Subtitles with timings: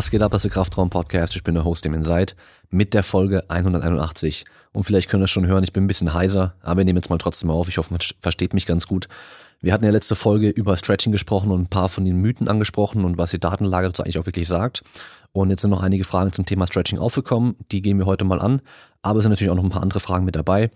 [0.00, 1.36] Was geht ab, das ist der Kraftraum-Podcast.
[1.36, 2.34] Ich bin der Host, dem ihr seid,
[2.70, 4.46] mit der Folge 181.
[4.72, 6.96] Und vielleicht könnt ihr es schon hören, ich bin ein bisschen heiser, aber wir nehmen
[6.96, 7.68] jetzt mal trotzdem auf.
[7.68, 9.08] Ich hoffe, man versteht mich ganz gut.
[9.60, 13.04] Wir hatten ja letzte Folge über Stretching gesprochen und ein paar von den Mythen angesprochen
[13.04, 14.84] und was die Datenlage dazu eigentlich auch wirklich sagt.
[15.32, 17.56] Und jetzt sind noch einige Fragen zum Thema Stretching aufgekommen.
[17.70, 18.62] Die gehen wir heute mal an.
[19.02, 20.70] Aber es sind natürlich auch noch ein paar andere Fragen mit dabei.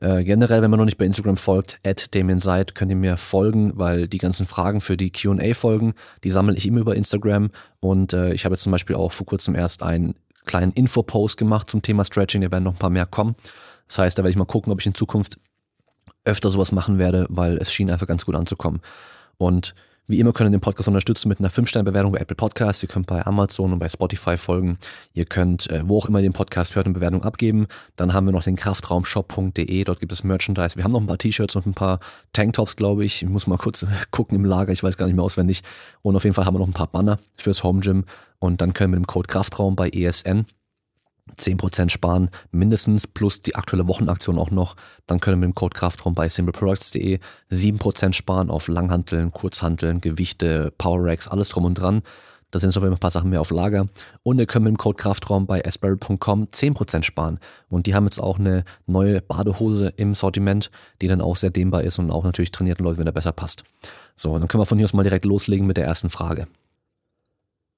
[0.00, 3.72] Äh, generell, wenn man noch nicht bei Instagram folgt, at Seid, könnt ihr mir folgen,
[3.76, 7.50] weil die ganzen Fragen für die Q&A-Folgen, die sammle ich immer über Instagram.
[7.80, 10.14] Und äh, ich habe jetzt zum Beispiel auch vor kurzem erst einen
[10.44, 12.42] kleinen Info-Post gemacht zum Thema Stretching.
[12.42, 13.34] Da werden noch ein paar mehr kommen.
[13.86, 15.38] Das heißt, da werde ich mal gucken, ob ich in Zukunft
[16.24, 18.80] öfter sowas machen werde, weil es schien einfach ganz gut anzukommen.
[19.36, 19.74] Und
[20.08, 22.82] wie immer könnt ihr den Podcast unterstützen mit einer 5-Sterne-Bewertung bei Apple Podcasts.
[22.82, 24.78] Ihr könnt bei Amazon und bei Spotify folgen.
[25.12, 27.66] Ihr könnt, äh, wo auch immer ihr den Podcast hört, eine Bewertung abgeben.
[27.96, 29.84] Dann haben wir noch den Kraftraumshop.de.
[29.84, 30.76] Dort gibt es Merchandise.
[30.76, 32.00] Wir haben noch ein paar T-Shirts und ein paar
[32.32, 33.22] Tanktops, glaube ich.
[33.22, 34.72] Ich muss mal kurz gucken im Lager.
[34.72, 35.62] Ich weiß gar nicht mehr auswendig.
[36.00, 38.04] Und auf jeden Fall haben wir noch ein paar Banner fürs Home Gym.
[38.38, 40.46] Und dann können wir mit dem Code Kraftraum bei ESN
[41.36, 44.76] 10% sparen, mindestens plus die aktuelle Wochenaktion auch noch.
[45.06, 47.18] Dann können wir mit dem Code Kraftraum bei simpleproducts.de
[47.50, 52.02] 7% sparen auf Langhanteln, Kurzhanteln, Gewichte, Power Racks, alles drum und dran.
[52.50, 53.88] Da sind so ein paar Sachen mehr auf Lager.
[54.22, 57.40] Und ihr könnt mit dem Code Kraftraum bei asbury.com 10% sparen.
[57.68, 60.70] Und die haben jetzt auch eine neue Badehose im Sortiment,
[61.02, 63.64] die dann auch sehr dehnbar ist und auch natürlich trainierten Leute, wenn er besser passt.
[64.16, 66.46] So, dann können wir von hier aus mal direkt loslegen mit der ersten Frage.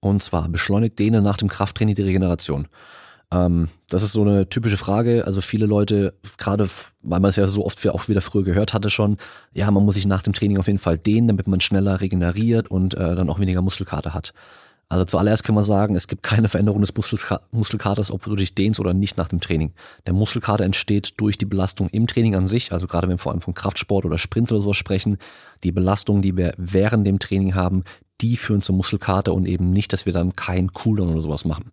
[0.00, 2.68] Und zwar beschleunigt Dehnen nach dem Krafttraining die Regeneration.
[3.32, 5.24] Ähm, das ist so eine typische Frage.
[5.26, 6.68] Also viele Leute, gerade
[7.02, 9.16] weil man es ja so oft auch wieder früher gehört hatte schon,
[9.52, 12.70] ja, man muss sich nach dem Training auf jeden Fall dehnen, damit man schneller regeneriert
[12.70, 14.32] und äh, dann auch weniger Muskelkater hat.
[14.88, 16.92] Also zuallererst kann man sagen, es gibt keine Veränderung des
[17.52, 19.72] Muskelkaters, ob du dich dehnst oder nicht nach dem Training.
[20.06, 23.30] Der Muskelkater entsteht durch die Belastung im Training an sich, also gerade wenn wir vor
[23.30, 25.18] allem von Kraftsport oder Sprints oder sowas sprechen,
[25.62, 27.84] die Belastung, die wir während dem Training haben,
[28.20, 31.70] die führen zum Muskelkater und eben nicht, dass wir dann kein Cooldown oder sowas machen.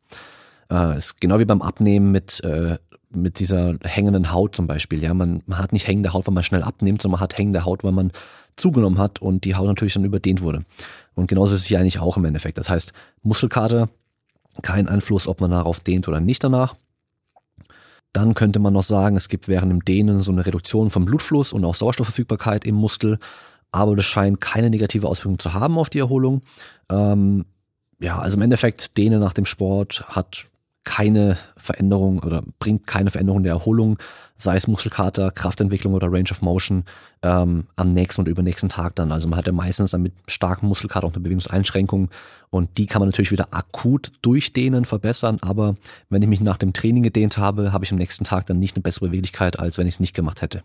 [0.71, 2.77] Äh, ist genau wie beim Abnehmen mit, äh,
[3.09, 5.01] mit dieser hängenden Haut zum Beispiel.
[5.01, 7.65] Ja, man, man hat nicht hängende Haut, weil man schnell abnimmt, sondern man hat hängende
[7.65, 8.11] Haut, weil man
[8.55, 10.65] zugenommen hat und die Haut natürlich dann überdehnt wurde.
[11.15, 12.57] Und genauso ist es hier eigentlich auch im Endeffekt.
[12.57, 12.91] Das heißt,
[13.23, 13.89] Muskelkater,
[14.61, 16.75] kein Einfluss, ob man darauf dehnt oder nicht danach.
[18.13, 21.53] Dann könnte man noch sagen, es gibt während dem Dehnen so eine Reduktion vom Blutfluss
[21.53, 23.19] und auch Sauerstoffverfügbarkeit im Muskel,
[23.71, 26.41] aber das scheint keine negative Auswirkung zu haben auf die Erholung.
[26.89, 27.45] Ähm,
[27.99, 30.47] ja, also im Endeffekt, Dehnen nach dem Sport hat
[30.87, 33.97] keine Veränderung oder bringt keine Veränderung der Erholung,
[34.37, 36.85] sei es Muskelkater, Kraftentwicklung oder Range of Motion
[37.23, 39.11] ähm, am nächsten oder übernächsten Tag dann.
[39.11, 42.09] Also man hat ja meistens dann mit starkem Muskelkater auch eine Bewegungseinschränkung
[42.51, 45.75] und die kann man natürlich wieder akut durch Dehnen verbessern, aber
[46.09, 48.77] wenn ich mich nach dem Training gedehnt habe, habe ich am nächsten Tag dann nicht
[48.77, 50.63] eine bessere Beweglichkeit, als wenn ich es nicht gemacht hätte.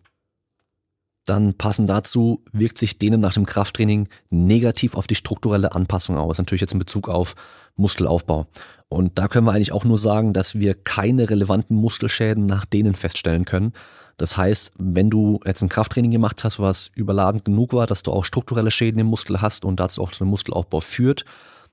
[1.25, 6.38] Dann passend dazu wirkt sich denen nach dem Krafttraining negativ auf die strukturelle Anpassung aus.
[6.38, 7.34] Natürlich jetzt in Bezug auf
[7.77, 8.47] Muskelaufbau.
[8.88, 12.94] Und da können wir eigentlich auch nur sagen, dass wir keine relevanten Muskelschäden nach denen
[12.94, 13.72] feststellen können.
[14.19, 18.12] Das heißt, wenn du jetzt ein Krafttraining gemacht hast, was überladend genug war, dass du
[18.12, 21.25] auch strukturelle Schäden im Muskel hast und dazu auch zu einem Muskelaufbau führt,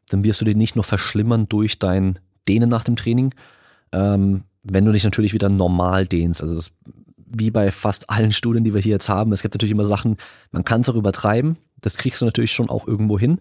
[0.10, 3.34] dann wirst du den nicht nur verschlimmern durch dein Dehnen nach dem Training,
[3.92, 6.42] ähm, wenn du dich natürlich wieder normal dehnst.
[6.42, 6.72] Also das
[7.32, 10.18] wie bei fast allen Studien, die wir hier jetzt haben, es gibt natürlich immer Sachen,
[10.52, 13.40] man kann es auch übertreiben, das kriegst du natürlich schon auch irgendwo hin,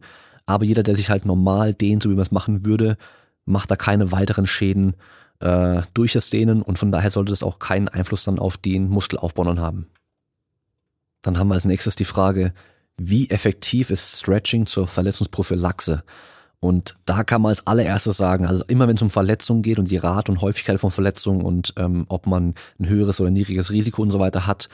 [0.49, 2.97] aber jeder, der sich halt normal dehnt, so wie man es machen würde,
[3.45, 4.95] macht da keine weiteren Schäden
[5.41, 8.89] äh, durch das Dehnen und von daher sollte das auch keinen Einfluss dann auf den
[8.89, 9.89] Muskelaufbau dann haben.
[11.23, 12.55] Dann haben wir als nächstes die Frage,
[12.97, 16.03] wie effektiv ist Stretching zur Verletzungsprophylaxe?
[16.61, 19.91] Und da kann man als allererstes sagen, also immer wenn es um Verletzungen geht und
[19.91, 24.03] die Rate und Häufigkeit von Verletzungen und ähm, ob man ein höheres oder niedriges Risiko
[24.03, 24.69] und so weiter hat,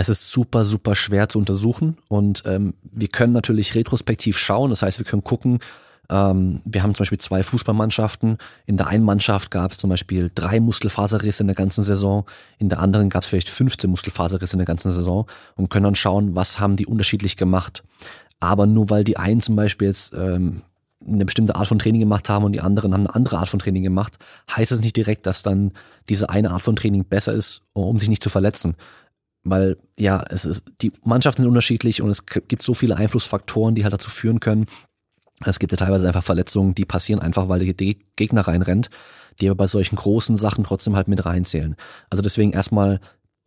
[0.00, 1.98] es ist super, super schwer zu untersuchen.
[2.08, 5.60] Und ähm, wir können natürlich retrospektiv schauen, das heißt, wir können gucken,
[6.08, 8.38] ähm, wir haben zum Beispiel zwei Fußballmannschaften.
[8.66, 12.24] In der einen Mannschaft gab es zum Beispiel drei Muskelfaserrisse in der ganzen Saison,
[12.58, 15.94] in der anderen gab es vielleicht 15 Muskelfaserrisse in der ganzen Saison und können dann
[15.94, 17.84] schauen, was haben die unterschiedlich gemacht.
[18.40, 20.62] Aber nur weil die einen zum Beispiel jetzt ähm,
[21.06, 23.58] eine bestimmte Art von Training gemacht haben und die anderen haben eine andere Art von
[23.58, 24.18] Training gemacht,
[24.54, 25.72] heißt es nicht direkt, dass dann
[26.08, 28.74] diese eine Art von Training besser ist, um sich nicht zu verletzen.
[29.42, 33.84] Weil ja, es ist, die Mannschaften sind unterschiedlich und es gibt so viele Einflussfaktoren, die
[33.84, 34.66] halt dazu führen können.
[35.44, 38.90] Es gibt ja teilweise einfach Verletzungen, die passieren einfach, weil der Gegner reinrennt,
[39.40, 41.76] die aber bei solchen großen Sachen trotzdem halt mit reinzählen.
[42.10, 43.00] Also deswegen erstmal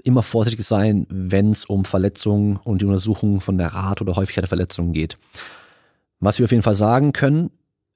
[0.04, 4.44] immer vorsichtig sein, wenn es um Verletzungen und die Untersuchung von der Art oder Häufigkeit
[4.44, 5.18] der Verletzungen geht.
[6.20, 7.52] Was wir auf jeden Fall sagen können,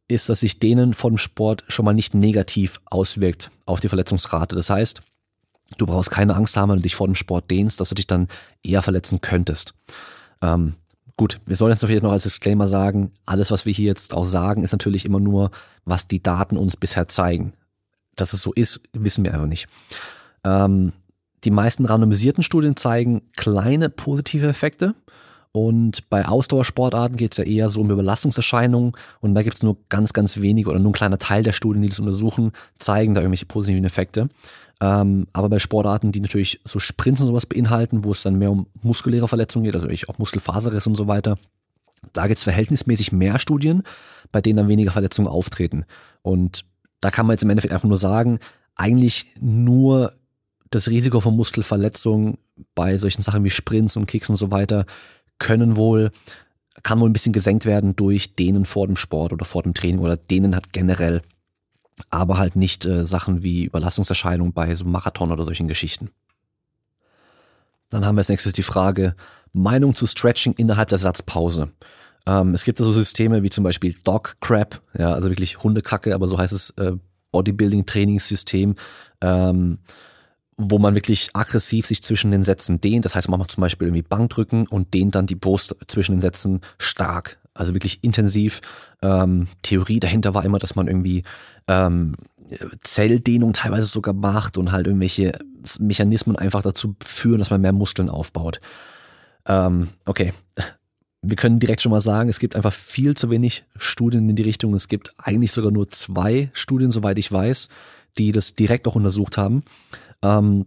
[0.08, 4.56] ist, dass sich denen vom Sport schon mal nicht negativ auswirkt auf die Verletzungsrate.
[4.56, 5.02] Das heißt,
[5.78, 8.08] du brauchst keine Angst haben, wenn du dich vor dem Sport dehnst, dass du dich
[8.08, 8.28] dann
[8.64, 9.74] eher verletzen könntest.
[10.42, 10.76] Ähm,
[11.18, 14.26] Gut, wir sollen jetzt vielleicht noch als Disclaimer sagen, alles, was wir hier jetzt auch
[14.26, 15.50] sagen, ist natürlich immer nur,
[15.84, 17.54] was die Daten uns bisher zeigen.
[18.16, 19.68] Dass es so ist, wissen wir einfach nicht.
[20.44, 20.94] Ähm,
[21.44, 24.94] die meisten randomisierten Studien zeigen kleine positive Effekte.
[25.58, 28.92] Und bei Ausdauersportarten geht es ja eher so um Überlastungserscheinungen.
[29.22, 31.82] Und da gibt es nur ganz, ganz wenige oder nur ein kleiner Teil der Studien,
[31.82, 34.30] die das untersuchen, zeigen da irgendwelche positiven Effekte.
[34.80, 38.52] Ähm, aber bei Sportarten, die natürlich so Sprints und sowas beinhalten, wo es dann mehr
[38.52, 41.40] um muskuläre Verletzungen geht, also auch Muskelfaserriss und so weiter,
[42.14, 43.82] da gibt es verhältnismäßig mehr Studien,
[44.32, 45.86] bei denen dann weniger Verletzungen auftreten.
[46.22, 46.66] Und
[47.02, 48.38] da kann man jetzt im Endeffekt einfach nur sagen,
[48.76, 50.14] eigentlich nur
[50.70, 52.38] das Risiko von Muskelverletzungen
[52.76, 54.86] bei solchen Sachen wie Sprints und Kicks und so weiter
[55.40, 56.12] können wohl,
[56.84, 60.00] kann wohl ein bisschen gesenkt werden durch denen vor dem Sport oder vor dem Training
[60.00, 61.22] oder denen hat generell
[62.10, 66.12] aber halt nicht äh, Sachen wie Überlastungserscheinungen bei so Marathon oder solchen Geschichten.
[67.90, 69.16] Dann haben wir als nächstes die Frage
[69.54, 71.70] Meinung zu Stretching innerhalb der Satzpause.
[72.26, 76.28] Ähm, es gibt so Systeme wie zum Beispiel Dog Crap, ja, also wirklich Hundekacke, aber
[76.28, 76.94] so heißt es äh,
[77.32, 78.76] Bodybuilding-Trainingssystem,
[79.22, 79.80] ähm,
[80.58, 83.06] wo man wirklich aggressiv sich zwischen den Sätzen dehnt.
[83.06, 86.20] Das heißt, man macht zum Beispiel irgendwie Bankdrücken und dehnt dann die Brust zwischen den
[86.20, 88.62] Sätzen stark also wirklich intensiv.
[89.02, 91.24] Ähm, Theorie dahinter war immer, dass man irgendwie
[91.68, 92.16] ähm,
[92.82, 95.38] Zelldehnung teilweise sogar macht und halt irgendwelche
[95.80, 98.62] Mechanismen einfach dazu führen, dass man mehr Muskeln aufbaut.
[99.46, 100.34] Ähm, okay.
[101.22, 104.44] Wir können direkt schon mal sagen, es gibt einfach viel zu wenig Studien in die
[104.44, 104.76] Richtung.
[104.76, 107.70] Es gibt eigentlich sogar nur zwei Studien, soweit ich weiß,
[108.18, 109.64] die das direkt auch untersucht haben.
[110.22, 110.66] Ähm,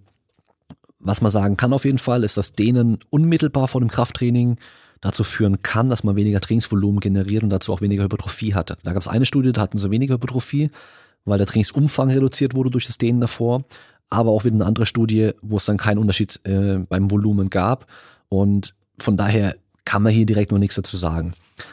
[0.99, 4.58] was man sagen kann auf jeden Fall, ist, dass denen unmittelbar vor dem Krafttraining
[5.00, 8.76] dazu führen kann, dass man weniger Trainingsvolumen generiert und dazu auch weniger Hypertrophie hatte.
[8.82, 10.70] Da gab es eine Studie, da hatten sie weniger Hypertrophie,
[11.25, 13.64] weil der Trainingsumfang reduziert wurde durch das Dehnen davor,
[14.11, 17.87] aber auch wieder eine andere Studie, wo es dann keinen Unterschied äh, beim Volumen gab
[18.29, 19.56] und von daher
[19.87, 21.32] kann man hier direkt noch nichts dazu sagen.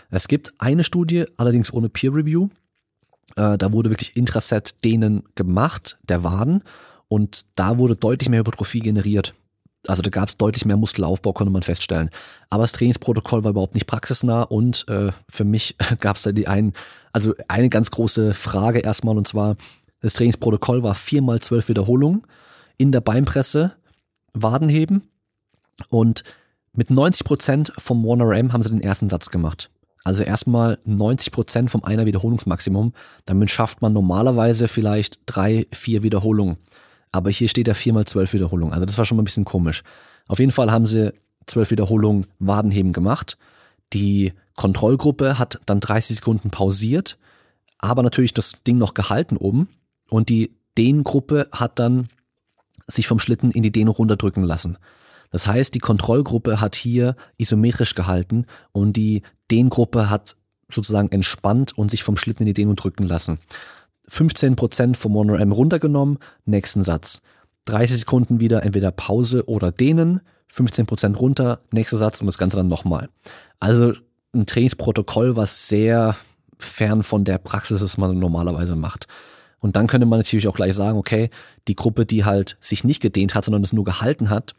[0.09, 2.47] Es gibt eine Studie, allerdings ohne Peer Review.
[3.35, 6.63] Äh, da wurde wirklich Intraset-Dehnen gemacht, der Waden,
[7.07, 9.33] und da wurde deutlich mehr Hypertrophie generiert.
[9.87, 12.09] Also da gab es deutlich mehr Muskelaufbau, konnte man feststellen.
[12.49, 16.47] Aber das Trainingsprotokoll war überhaupt nicht praxisnah und äh, für mich gab es da die
[16.47, 16.73] einen,
[17.13, 19.55] also eine ganz große Frage erstmal und zwar,
[20.01, 22.23] das Trainingsprotokoll war viermal zwölf Wiederholungen
[22.77, 23.73] in der Beinpresse,
[24.33, 25.03] Wadenheben
[25.89, 26.23] und
[26.73, 29.71] mit 90 Prozent vom 1RM haben sie den ersten Satz gemacht.
[30.03, 32.93] Also erstmal 90 Prozent vom einer Wiederholungsmaximum.
[33.25, 36.57] Damit schafft man normalerweise vielleicht drei, vier Wiederholungen.
[37.17, 38.75] Aber hier steht ja viermal zwölf Wiederholungen.
[38.75, 39.81] Also das war schon mal ein bisschen komisch.
[40.27, 41.13] Auf jeden Fall haben sie
[41.47, 43.39] zwölf Wiederholungen Wadenheben gemacht.
[43.93, 47.17] Die Kontrollgruppe hat dann 30 Sekunden pausiert,
[47.79, 49.67] aber natürlich das Ding noch gehalten oben.
[50.09, 52.09] Und die Dehngruppe hat dann
[52.85, 54.77] sich vom Schlitten in die Dehnung runterdrücken lassen.
[55.31, 60.35] Das heißt, die Kontrollgruppe hat hier isometrisch gehalten und die Dehngruppe hat
[60.69, 63.39] sozusagen entspannt und sich vom Schlitten in die Dehnung drücken lassen.
[64.09, 67.21] 15% vom MonoM runtergenommen, nächsten Satz.
[67.65, 70.21] 30 Sekunden wieder entweder Pause oder dehnen,
[70.53, 73.09] 15% runter, nächster Satz und das Ganze dann nochmal.
[73.59, 73.93] Also
[74.33, 76.15] ein Trainingsprotokoll, was sehr
[76.57, 79.07] fern von der Praxis ist, was man normalerweise macht.
[79.59, 81.29] Und dann könnte man natürlich auch gleich sagen, okay,
[81.67, 84.53] die Gruppe, die halt sich nicht gedehnt hat, sondern es nur gehalten hat,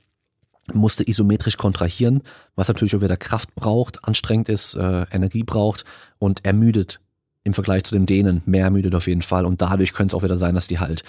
[0.74, 2.22] musste isometrisch kontrahieren,
[2.54, 5.84] was natürlich auch wieder Kraft braucht, anstrengend ist, äh, Energie braucht
[6.18, 7.00] und ermüdet
[7.48, 9.44] im Vergleich zu dem Dänen mehr ermüdet auf jeden Fall.
[9.44, 11.02] Und dadurch könnte es auch wieder sein, dass die halt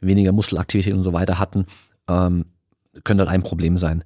[0.00, 1.66] weniger Muskelaktivität und so weiter hatten.
[2.08, 2.46] Ähm,
[3.04, 4.04] könnte halt ein Problem sein.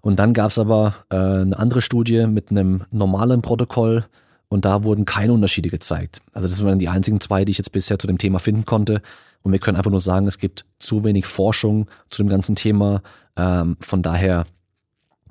[0.00, 4.04] Und dann gab es aber äh, eine andere Studie mit einem normalen Protokoll
[4.48, 6.20] und da wurden keine Unterschiede gezeigt.
[6.32, 9.02] Also das waren die einzigen zwei, die ich jetzt bisher zu dem Thema finden konnte.
[9.42, 13.02] Und wir können einfach nur sagen, es gibt zu wenig Forschung zu dem ganzen Thema.
[13.36, 14.46] Ähm, von daher,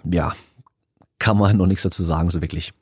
[0.04, 0.34] ja,
[1.20, 2.74] kann man noch nichts dazu sagen, so wirklich.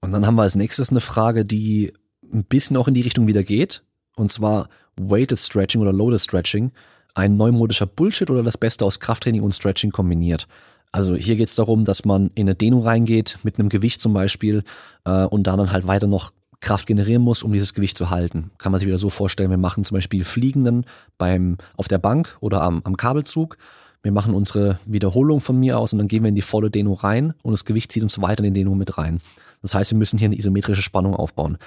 [0.00, 1.92] Und dann haben wir als nächstes eine Frage, die
[2.32, 3.82] ein bisschen auch in die Richtung wieder geht.
[4.16, 6.72] Und zwar Weighted Stretching oder Loaded Stretching.
[7.14, 10.46] Ein neumodischer Bullshit oder das Beste aus Krafttraining und Stretching kombiniert.
[10.92, 14.14] Also hier geht es darum, dass man in eine Dehnung reingeht, mit einem Gewicht zum
[14.14, 14.62] Beispiel,
[15.04, 18.50] äh, und dann halt weiter noch Kraft generieren muss, um dieses Gewicht zu halten.
[18.58, 20.86] Kann man sich wieder so vorstellen, wir machen zum Beispiel Fliegenden
[21.16, 23.58] beim, auf der Bank oder am, am Kabelzug.
[24.02, 26.94] Wir machen unsere Wiederholung von mir aus und dann gehen wir in die volle Dehnung
[26.94, 29.20] rein und das Gewicht zieht uns weiter in die Dehnung mit rein.
[29.62, 31.58] Das heißt, wir müssen hier eine isometrische Spannung aufbauen.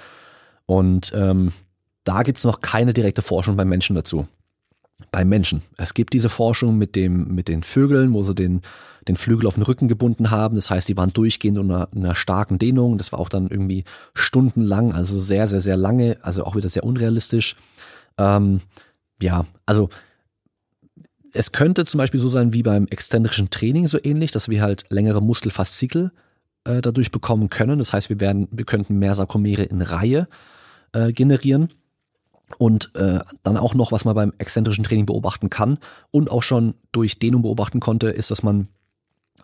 [0.66, 1.52] Und ähm,
[2.04, 4.26] da gibt's noch keine direkte Forschung beim Menschen dazu.
[5.10, 5.62] Beim Menschen.
[5.76, 8.62] Es gibt diese Forschung mit dem, mit den Vögeln, wo sie den,
[9.08, 10.54] den Flügel auf den Rücken gebunden haben.
[10.54, 12.98] Das heißt, die waren durchgehend unter einer starken Dehnung.
[12.98, 13.84] Das war auch dann irgendwie
[14.14, 17.56] stundenlang, also sehr, sehr, sehr lange, also auch wieder sehr unrealistisch.
[18.16, 18.60] Ähm,
[19.20, 19.88] ja, also
[21.32, 24.84] es könnte zum Beispiel so sein wie beim exzentrischen Training so ähnlich, dass wir halt
[24.90, 26.12] längere Muskelfaszikel
[26.64, 27.78] äh, dadurch bekommen können.
[27.78, 30.28] Das heißt, wir werden, wir könnten mehr Sarkomere in Reihe
[30.92, 31.70] äh, generieren.
[32.58, 35.78] Und äh, dann auch noch, was man beim exzentrischen Training beobachten kann
[36.10, 38.68] und auch schon durch Dehnung beobachten konnte, ist, dass man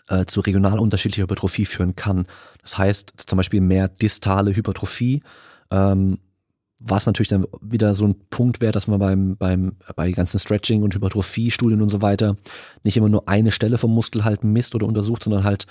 [0.08, 2.26] äh, zu regional unterschiedlicher Hypertrophie führen kann.
[2.60, 5.22] Das heißt zum Beispiel mehr distale Hypertrophie,
[5.70, 6.18] ähm,
[6.80, 10.82] was natürlich dann wieder so ein Punkt wäre, dass man beim, beim, bei ganzen Stretching
[10.82, 12.36] und Hypertrophie-Studien und so weiter
[12.84, 15.66] nicht immer nur eine Stelle vom Muskel halt misst oder untersucht, sondern halt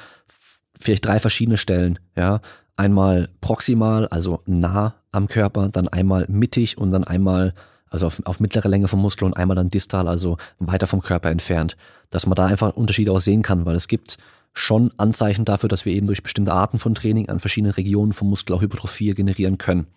[0.79, 2.41] vielleicht drei verschiedene Stellen, ja.
[2.75, 7.55] Einmal proximal, also nah am Körper, dann einmal mittig und dann einmal,
[7.89, 11.31] also auf, auf mittlere Länge vom Muskel und einmal dann distal, also weiter vom Körper
[11.31, 11.75] entfernt.
[12.12, 14.17] Dass man da einfach Unterschiede auch sehen kann, weil es gibt
[14.53, 18.29] schon Anzeichen dafür, dass wir eben durch bestimmte Arten von Training an verschiedenen Regionen vom
[18.29, 19.88] Muskel auch Hypertrophie generieren können.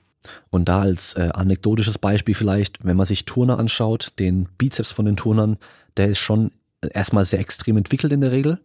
[0.50, 5.06] Und da als äh, anekdotisches Beispiel vielleicht, wenn man sich Turner anschaut, den Bizeps von
[5.06, 5.56] den Turnern,
[5.96, 6.52] der ist schon
[6.92, 8.60] erstmal sehr extrem entwickelt in der Regel,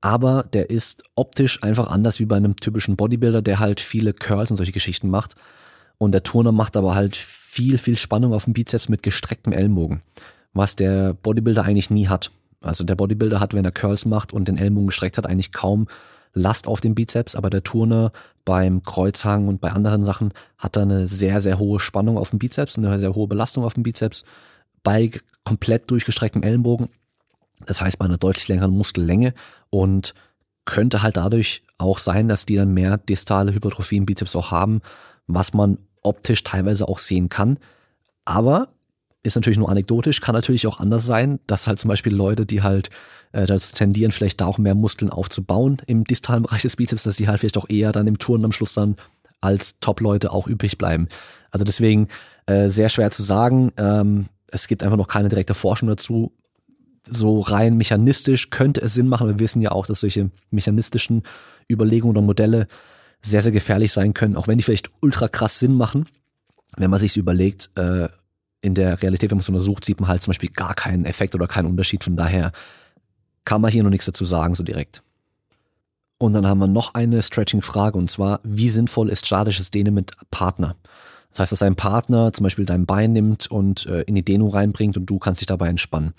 [0.00, 4.50] aber der ist optisch einfach anders wie bei einem typischen Bodybuilder, der halt viele Curls
[4.50, 5.34] und solche Geschichten macht.
[5.98, 10.02] Und der Turner macht aber halt viel, viel Spannung auf dem Bizeps mit gestrecktem Ellenbogen,
[10.52, 12.30] was der Bodybuilder eigentlich nie hat.
[12.60, 15.88] Also der Bodybuilder hat, wenn er Curls macht und den Ellenbogen gestreckt hat, eigentlich kaum
[16.34, 18.12] Last auf dem Bizeps, aber der Turner
[18.44, 22.38] beim Kreuzhang und bei anderen Sachen hat er eine sehr, sehr hohe Spannung auf dem
[22.38, 24.24] Bizeps, eine sehr hohe Belastung auf dem Bizeps
[24.82, 25.10] bei
[25.44, 26.88] komplett durchgestrecktem Ellenbogen.
[27.66, 29.34] Das heißt bei einer deutlich längeren Muskellänge
[29.70, 30.14] und
[30.64, 34.80] könnte halt dadurch auch sein, dass die dann mehr distale Hypertrophie im Bizeps auch haben,
[35.26, 37.58] was man optisch teilweise auch sehen kann.
[38.24, 38.68] Aber
[39.22, 42.62] ist natürlich nur anekdotisch, kann natürlich auch anders sein, dass halt zum Beispiel Leute, die
[42.62, 42.90] halt
[43.32, 47.16] äh, dazu tendieren, vielleicht da auch mehr Muskeln aufzubauen im distalen Bereich des Bizeps, dass
[47.16, 48.96] die halt vielleicht auch eher dann im Turnen am Schluss dann
[49.40, 51.08] als Top-Leute auch übrig bleiben.
[51.50, 52.08] Also deswegen
[52.46, 53.72] äh, sehr schwer zu sagen.
[53.76, 56.32] Ähm, es gibt einfach noch keine direkte Forschung dazu.
[57.10, 59.28] So rein mechanistisch könnte es Sinn machen.
[59.28, 61.22] Wir wissen ja auch, dass solche mechanistischen
[61.70, 62.68] Überlegungen oder Modelle
[63.22, 66.06] sehr, sehr gefährlich sein können, auch wenn die vielleicht ultra krass Sinn machen.
[66.76, 68.08] Wenn man sich überlegt, äh,
[68.60, 71.34] in der Realität, wenn man es untersucht, sieht man halt zum Beispiel gar keinen Effekt
[71.34, 72.04] oder keinen Unterschied.
[72.04, 72.52] Von daher
[73.44, 75.02] kann man hier noch nichts dazu sagen, so direkt.
[76.18, 80.12] Und dann haben wir noch eine Stretching-Frage und zwar, wie sinnvoll ist statisches Dehnen mit
[80.30, 80.76] Partner?
[81.30, 84.50] Das heißt, dass ein Partner zum Beispiel dein Bein nimmt und äh, in die Dehnung
[84.50, 86.14] reinbringt und du kannst dich dabei entspannen.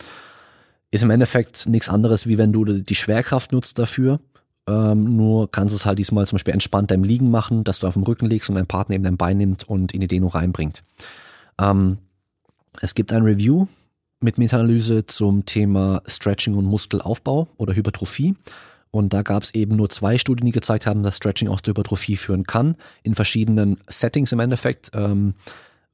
[0.91, 4.19] Ist im Endeffekt nichts anderes, wie wenn du die Schwerkraft nutzt dafür.
[4.67, 7.87] Ähm, nur kannst du es halt diesmal zum Beispiel entspannt deinem Liegen machen, dass du
[7.87, 10.29] auf dem Rücken liegst und dein Partner eben dein Bein nimmt und in die Dehnung
[10.29, 10.83] reinbringt.
[11.59, 11.97] Ähm,
[12.81, 13.67] es gibt ein Review
[14.21, 18.35] mit Meta-Analyse zum Thema Stretching und Muskelaufbau oder Hypertrophie.
[18.91, 21.73] Und da gab es eben nur zwei Studien, die gezeigt haben, dass Stretching auch zur
[21.73, 24.91] Hypertrophie führen kann, in verschiedenen Settings im Endeffekt.
[24.93, 25.35] Ähm,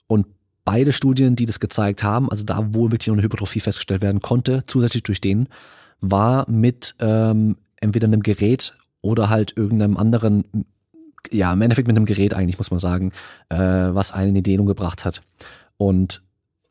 [0.08, 0.28] und
[0.66, 4.22] beide Studien, die das gezeigt haben, also da, wo wirklich noch eine Hypertrophie festgestellt werden
[4.22, 5.48] konnte, zusätzlich durch den,
[6.02, 10.66] war mit ähm, entweder einem Gerät oder halt irgendeinem anderen,
[11.32, 13.12] ja, im Endeffekt mit einem Gerät eigentlich, muss man sagen,
[13.50, 15.22] äh, was einen in die Dehnung gebracht hat.
[15.78, 16.22] Und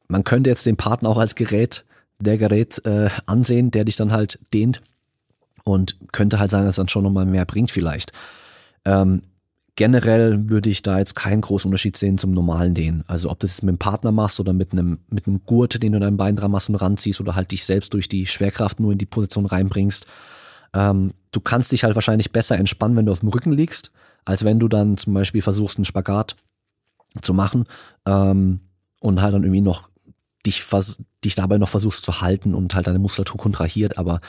[0.09, 1.85] man könnte jetzt den Partner auch als Gerät,
[2.19, 4.83] der Gerät äh, ansehen, der dich dann halt dehnt
[5.63, 8.13] und könnte halt sein, dass dann schon nochmal mehr bringt vielleicht.
[8.85, 9.23] Ähm,
[9.76, 13.04] generell würde ich da jetzt keinen großen Unterschied sehen zum normalen Dehnen.
[13.09, 15.93] Also ob du das mit einem Partner machst oder mit einem, mit einem Gurt, den
[15.93, 18.93] du dein Bein dran machst und ranziehst oder halt dich selbst durch die Schwerkraft nur
[18.93, 20.07] in die Position reinbringst.
[20.75, 23.90] Ähm, du kannst dich halt wahrscheinlich besser entspannen, wenn du auf dem Rücken liegst,
[24.25, 26.37] als wenn du dann zum Beispiel versuchst, einen Spagat
[27.21, 27.64] zu machen
[28.07, 28.61] ähm,
[29.00, 29.88] und halt dann irgendwie noch
[30.47, 30.64] dich,
[31.25, 34.21] dich dabei noch versuchst zu halten und halt deine Muskulatur kontrahiert, aber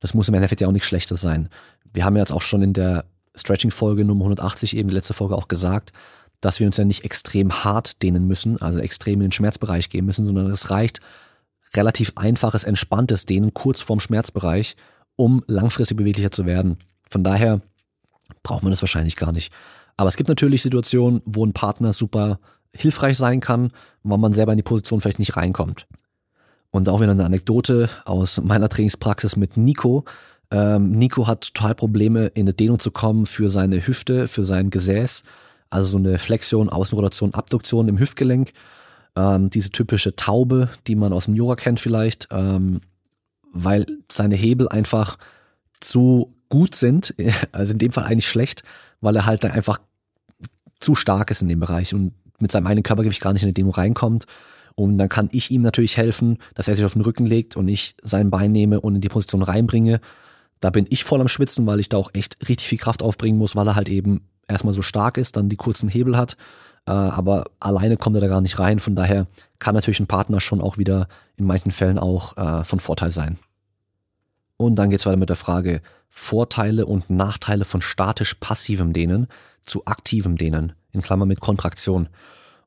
[0.00, 1.48] das muss im Endeffekt ja auch nichts Schlechtes sein.
[1.92, 5.36] Wir haben ja jetzt auch schon in der Stretching-Folge Nummer 180 eben die letzte Folge
[5.36, 5.92] auch gesagt,
[6.40, 10.04] dass wir uns ja nicht extrem hart dehnen müssen, also extrem in den Schmerzbereich gehen
[10.04, 11.00] müssen, sondern es reicht
[11.74, 14.76] relativ einfaches, entspanntes Dehnen kurz vorm Schmerzbereich,
[15.16, 16.78] um langfristig beweglicher zu werden.
[17.08, 17.60] Von daher
[18.42, 19.52] braucht man das wahrscheinlich gar nicht.
[19.96, 22.38] Aber es gibt natürlich Situationen, wo ein Partner super
[22.74, 23.70] hilfreich sein kann,
[24.02, 25.86] weil man selber in die Position vielleicht nicht reinkommt.
[26.70, 30.04] Und auch wieder eine Anekdote aus meiner Trainingspraxis mit Nico.
[30.54, 34.70] Ähm, Nico hat total Probleme, in eine Dehnung zu kommen für seine Hüfte, für sein
[34.70, 35.24] Gesäß.
[35.68, 38.52] Also so eine Flexion, Außenrotation, Abduktion im Hüftgelenk.
[39.16, 42.82] Ähm, diese typische Taube, die man aus dem Yoga kennt vielleicht, ähm,
[43.52, 45.18] weil seine Hebel einfach
[45.80, 47.14] zu gut sind,
[47.52, 48.62] also in dem Fall eigentlich schlecht,
[49.00, 49.80] weil er halt dann einfach
[50.78, 53.54] zu stark ist in dem Bereich und mit seinem eigenen Körpergewicht gar nicht in die
[53.54, 54.26] Demo reinkommt.
[54.76, 57.66] Und dann kann ich ihm natürlich helfen, dass er sich auf den Rücken legt und
[57.66, 60.00] ich sein Bein nehme und in die Position reinbringe.
[60.64, 63.36] Da bin ich voll am Schwitzen, weil ich da auch echt richtig viel Kraft aufbringen
[63.36, 66.38] muss, weil er halt eben erstmal so stark ist, dann die kurzen Hebel hat.
[66.86, 68.78] Äh, aber alleine kommt er da gar nicht rein.
[68.78, 69.26] Von daher
[69.58, 73.38] kann natürlich ein Partner schon auch wieder in manchen Fällen auch äh, von Vorteil sein.
[74.56, 79.26] Und dann geht's weiter mit der Frage Vorteile und Nachteile von statisch passivem Dehnen
[79.66, 82.08] zu aktivem Dehnen, in Klammer mit Kontraktion.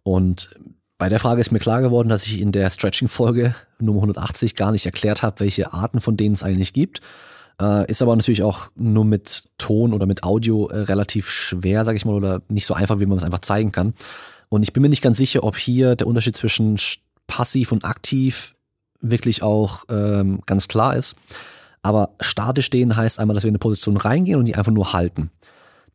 [0.04, 0.52] Und
[1.00, 4.72] bei der Frage ist mir klar geworden, dass ich in der Stretching-Folge Nummer 180 gar
[4.72, 7.02] nicht erklärt habe, welche Arten von denen es eigentlich gibt.
[7.62, 11.96] Äh, ist aber natürlich auch nur mit Ton oder mit Audio äh, relativ schwer, sag
[11.96, 13.94] ich mal, oder nicht so einfach, wie man es einfach zeigen kann.
[14.50, 16.78] Und ich bin mir nicht ganz sicher, ob hier der Unterschied zwischen
[17.26, 18.56] passiv und aktiv
[19.02, 21.16] wirklich auch ähm, ganz klar ist.
[21.82, 24.94] Aber statisch stehen heißt einmal, dass wir in eine Position reingehen und die einfach nur
[24.94, 25.32] halten.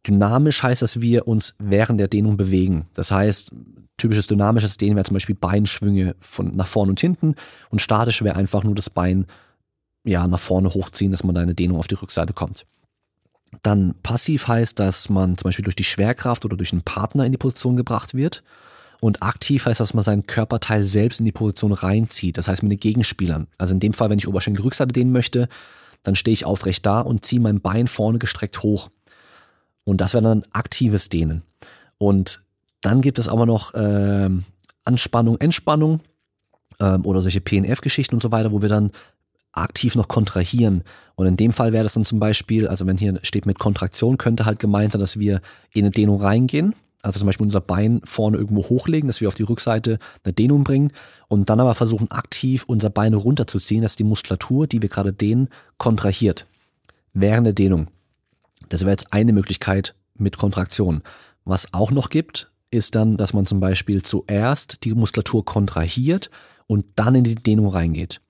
[0.06, 2.86] Dynamisch heißt, dass wir uns während der Dehnung bewegen.
[2.94, 3.52] Das heißt,
[3.98, 7.36] typisches dynamisches Dehnen wäre zum Beispiel Beinschwünge von nach vorne und hinten
[7.70, 9.26] und statisch wäre einfach nur das Bein
[10.04, 12.66] ja nach vorne hochziehen, dass man da eine Dehnung auf die Rückseite kommt.
[13.62, 17.32] Dann passiv heißt, dass man zum Beispiel durch die Schwerkraft oder durch einen Partner in
[17.32, 18.42] die Position gebracht wird.
[19.00, 22.38] Und aktiv heißt, dass man seinen Körperteil selbst in die Position reinzieht.
[22.38, 23.48] Das heißt mit den Gegenspielern.
[23.58, 25.48] Also in dem Fall, wenn ich Oberschenkelrückseite dehnen möchte,
[26.02, 28.90] dann stehe ich aufrecht da und ziehe mein Bein vorne gestreckt hoch.
[29.84, 31.42] Und das wäre dann aktives Dehnen.
[31.98, 32.42] Und
[32.80, 34.30] dann gibt es aber noch äh,
[34.84, 36.00] Anspannung, Entspannung
[36.78, 38.92] äh, oder solche PNF-Geschichten und so weiter, wo wir dann
[39.52, 40.82] aktiv noch kontrahieren.
[41.14, 44.18] Und in dem Fall wäre das dann zum Beispiel, also wenn hier steht mit Kontraktion,
[44.18, 45.40] könnte halt gemeint sein, dass wir
[45.72, 49.34] in eine Dehnung reingehen, also zum Beispiel unser Bein vorne irgendwo hochlegen, dass wir auf
[49.34, 50.92] die Rückseite eine Dehnung bringen
[51.28, 55.48] und dann aber versuchen aktiv unser Bein runterzuziehen, dass die Muskulatur, die wir gerade dehnen,
[55.78, 56.46] kontrahiert.
[57.12, 57.88] Während der Dehnung.
[58.68, 61.02] Das wäre jetzt eine Möglichkeit mit Kontraktion.
[61.44, 66.30] Was auch noch gibt, ist dann, dass man zum Beispiel zuerst die Muskulatur kontrahiert
[66.66, 68.21] und dann in die Dehnung reingeht.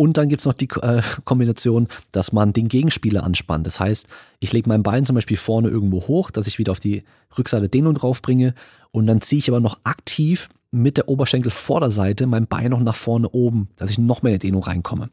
[0.00, 3.66] Und dann gibt's noch die äh, Kombination, dass man den Gegenspieler anspannt.
[3.66, 4.06] Das heißt,
[4.38, 7.02] ich lege mein Bein zum Beispiel vorne irgendwo hoch, dass ich wieder auf die
[7.36, 8.54] Rückseite Dehnung draufbringe
[8.92, 13.28] und dann ziehe ich aber noch aktiv mit der Oberschenkelvorderseite mein Bein noch nach vorne
[13.30, 15.10] oben, dass ich noch mehr in die Dehnung reinkomme.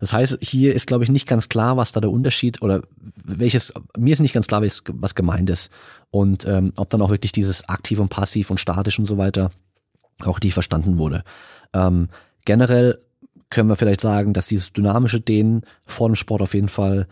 [0.00, 2.82] Das heißt, hier ist, glaube ich, nicht ganz klar, was da der Unterschied oder
[3.22, 5.70] welches, mir ist nicht ganz klar, was gemeint ist.
[6.10, 9.52] Und ähm, ob dann auch wirklich dieses aktiv und passiv und statisch und so weiter
[10.24, 11.22] auch die verstanden wurde.
[11.72, 12.08] Ähm,
[12.44, 12.98] generell
[13.50, 17.06] können wir vielleicht sagen, dass dieses dynamische Dehnen vor dem Sport auf jeden Fall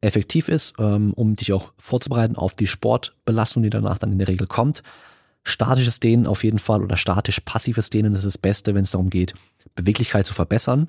[0.00, 4.28] effektiv ist, ähm, um dich auch vorzubereiten auf die Sportbelastung, die danach dann in der
[4.28, 4.82] Regel kommt.
[5.44, 9.34] Statisches Dehnen auf jeden Fall oder statisch-passives Dehnen ist das Beste, wenn es darum geht,
[9.74, 10.88] Beweglichkeit zu verbessern,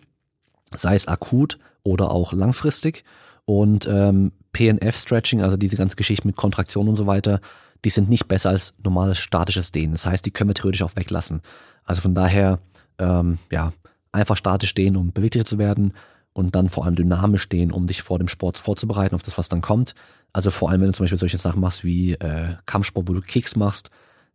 [0.76, 3.04] sei es akut oder auch langfristig.
[3.46, 7.40] Und ähm, PNF-Stretching, also diese ganze Geschichte mit Kontraktion und so weiter,
[7.86, 9.94] die sind nicht besser als normales statisches Dehnen.
[9.94, 11.42] Das heißt, die können wir theoretisch auch weglassen.
[11.84, 12.60] Also von daher,
[13.00, 13.74] ähm, ja,
[14.12, 15.94] einfach statisch stehen, um beweglicher zu werden
[16.34, 19.50] und dann vor allem dynamisch stehen, um dich vor dem Sport vorzubereiten auf das, was
[19.50, 19.94] dann kommt.
[20.34, 23.22] Also vor allem, wenn du zum Beispiel solche Sachen machst wie äh, Kampfsport, wo du
[23.22, 23.90] Kicks machst,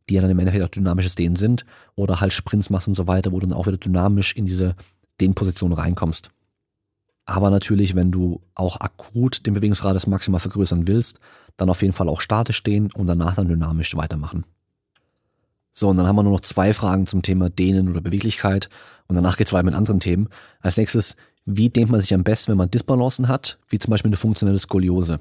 [0.08, 3.06] die ja dann im Endeffekt auch dynamisches Dehnen sind, oder halt Sprints machst und so
[3.06, 4.74] weiter, wo du dann auch wieder dynamisch in diese
[5.20, 6.30] Dehnposition reinkommst.
[7.26, 11.20] Aber natürlich, wenn du auch akut den Bewegungsradius maximal vergrößern willst,
[11.56, 14.44] dann auf jeden Fall auch statisch stehen und danach dann dynamisch weitermachen.
[15.76, 18.68] So, und dann haben wir nur noch zwei Fragen zum Thema Dehnen oder Beweglichkeit.
[19.08, 20.28] Und danach geht's weiter mit anderen Themen.
[20.60, 24.08] Als nächstes, wie dehnt man sich am besten, wenn man Disbalancen hat, wie zum Beispiel
[24.08, 25.18] eine funktionelle Skoliose.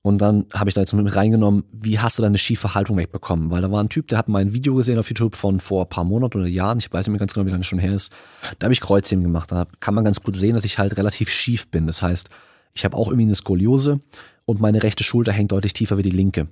[0.00, 3.50] Und dann habe ich da jetzt mit reingenommen, wie hast du deine schiefe Haltung wegbekommen?
[3.50, 5.84] Weil da war ein Typ, der hat mal ein Video gesehen auf YouTube von vor
[5.84, 7.78] ein paar Monaten oder Jahren, ich weiß nicht mehr ganz genau, wie lange das schon
[7.78, 8.12] her ist.
[8.58, 9.52] Da habe ich Kreuzheben gemacht.
[9.52, 11.86] Da kann man ganz gut sehen, dass ich halt relativ schief bin.
[11.86, 12.30] Das heißt,
[12.72, 14.00] ich habe auch irgendwie eine Skoliose
[14.46, 16.48] und meine rechte Schulter hängt deutlich tiefer wie die linke.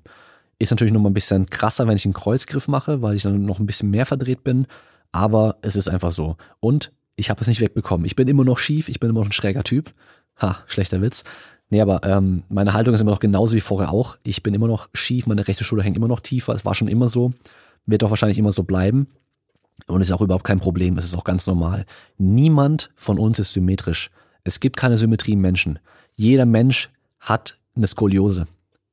[0.60, 3.44] Ist natürlich noch mal ein bisschen krasser, wenn ich einen Kreuzgriff mache, weil ich dann
[3.44, 4.66] noch ein bisschen mehr verdreht bin.
[5.10, 6.36] Aber es ist einfach so.
[6.60, 8.06] Und ich habe es nicht wegbekommen.
[8.06, 9.92] Ich bin immer noch schief, ich bin immer noch ein schräger Typ.
[10.40, 11.24] Ha, schlechter Witz.
[11.70, 14.18] Nee, aber ähm, meine Haltung ist immer noch genauso wie vorher auch.
[14.22, 16.52] Ich bin immer noch schief, meine rechte Schulter hängt immer noch tiefer.
[16.52, 17.32] Es war schon immer so.
[17.86, 19.08] Wird auch wahrscheinlich immer so bleiben.
[19.86, 20.98] Und ist auch überhaupt kein Problem.
[20.98, 21.86] Es ist auch ganz normal.
[22.18, 24.10] Niemand von uns ist symmetrisch.
[24.44, 25.78] Es gibt keine Symmetrie im Menschen.
[26.14, 28.46] Jeder Mensch hat eine Skoliose.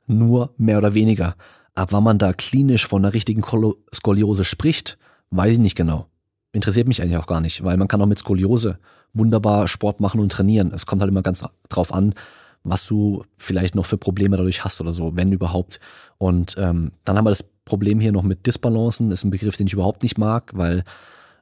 [0.08, 1.36] Nur mehr oder weniger.
[1.76, 4.98] Ab wann man da klinisch von einer richtigen Skoliose spricht,
[5.30, 6.08] weiß ich nicht genau.
[6.54, 8.80] Interessiert mich eigentlich auch gar nicht, weil man kann auch mit Skoliose
[9.14, 10.72] wunderbar Sport machen und trainieren.
[10.74, 12.16] Es kommt halt immer ganz drauf an,
[12.64, 15.80] was du vielleicht noch für Probleme dadurch hast oder so, wenn überhaupt.
[16.18, 19.68] Und ähm, dann haben wir das Problem hier noch mit Disbalancen, ist ein Begriff, den
[19.68, 20.84] ich überhaupt nicht mag, weil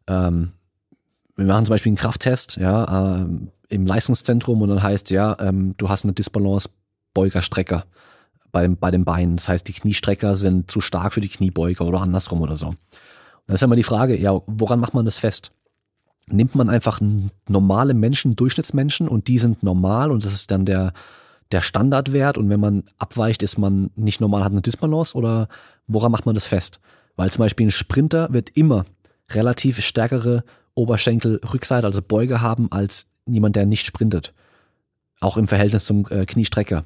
[0.08, 0.51] ähm,
[1.36, 3.28] wir machen zum Beispiel einen Krafttest, ja, äh,
[3.69, 6.69] im Leistungszentrum und dann heißt ja, ähm, du hast eine Disbalance
[7.13, 7.86] Beuger-Strecker
[8.55, 9.35] bei, bei den Beinen.
[9.35, 12.67] Das heißt, die Kniestrecker sind zu stark für die Kniebeuger oder andersrum oder so.
[12.67, 12.77] Und
[13.47, 15.51] dann ist ja immer die Frage, ja, woran macht man das fest?
[16.27, 17.01] Nimmt man einfach
[17.49, 20.93] normale Menschen, Durchschnittsmenschen und die sind normal und das ist dann der,
[21.51, 25.49] der Standardwert und wenn man abweicht, ist man nicht normal, hat eine Disbalance oder
[25.87, 26.79] woran macht man das fest?
[27.17, 28.85] Weil zum Beispiel ein Sprinter wird immer
[29.31, 34.33] relativ stärkere Oberschenkelrückseite, also Beuge haben, als jemand, der nicht sprintet.
[35.19, 36.85] Auch im Verhältnis zum äh, Kniestrecker.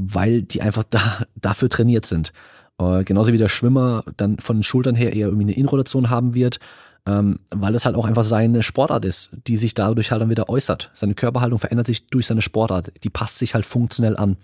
[0.00, 2.32] Weil die einfach da, dafür trainiert sind.
[2.78, 6.34] Äh, genauso wie der Schwimmer dann von den Schultern her eher irgendwie eine Inrotation haben
[6.34, 6.58] wird,
[7.06, 10.48] ähm, weil es halt auch einfach seine Sportart ist, die sich dadurch halt dann wieder
[10.48, 10.90] äußert.
[10.94, 12.92] Seine Körperhaltung verändert sich durch seine Sportart.
[13.04, 14.36] Die passt sich halt funktionell an.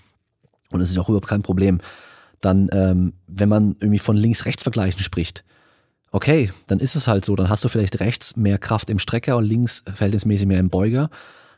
[0.70, 1.80] Und es ist auch überhaupt kein Problem.
[2.40, 5.44] Dann, ähm, wenn man irgendwie von links-rechts-Vergleichen spricht,
[6.12, 9.36] okay, dann ist es halt so, dann hast du vielleicht rechts mehr Kraft im Strecker
[9.36, 11.10] und links verhältnismäßig mehr im Beuger,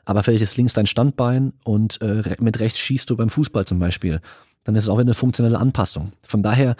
[0.08, 3.78] aber vielleicht ist links dein Standbein und äh, mit rechts schießt du beim Fußball zum
[3.78, 4.22] Beispiel.
[4.64, 6.12] Dann ist es auch eine funktionelle Anpassung.
[6.22, 6.76] Von daher,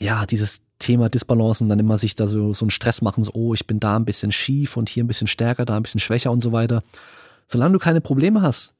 [0.00, 3.54] ja, dieses Thema Disbalancen, dann immer sich da so, so einen Stress machen, so, oh,
[3.54, 6.32] ich bin da ein bisschen schief und hier ein bisschen stärker, da ein bisschen schwächer
[6.32, 6.82] und so weiter.
[7.46, 8.74] Solange du keine Probleme hast,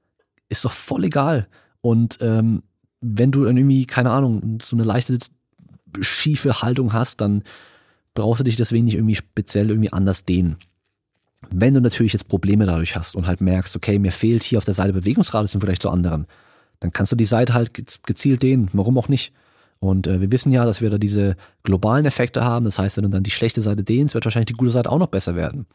[0.49, 1.47] ist doch voll egal.
[1.81, 2.65] Und ähm,
[3.01, 5.17] wenn du dann irgendwie, keine Ahnung, so eine leichte
[6.01, 7.45] schiefe Haltung hast, dann
[8.15, 10.57] brauchst du dich deswegen nicht irgendwie speziell irgendwie anders dehnen.
[11.49, 14.65] Wenn du natürlich jetzt Probleme dadurch hast und halt merkst, okay, mir fehlt hier auf
[14.65, 16.27] der Seite Bewegungsradius im Vergleich zu anderen,
[16.81, 17.73] dann kannst du die Seite halt
[18.05, 18.69] gezielt dehnen.
[18.73, 19.33] Warum auch nicht?
[19.81, 22.67] Und äh, wir wissen ja, dass wir da diese globalen Effekte haben.
[22.67, 24.99] Das heißt, wenn du dann die schlechte Seite dehnst, wird wahrscheinlich die gute Seite auch
[24.99, 25.67] noch besser werden.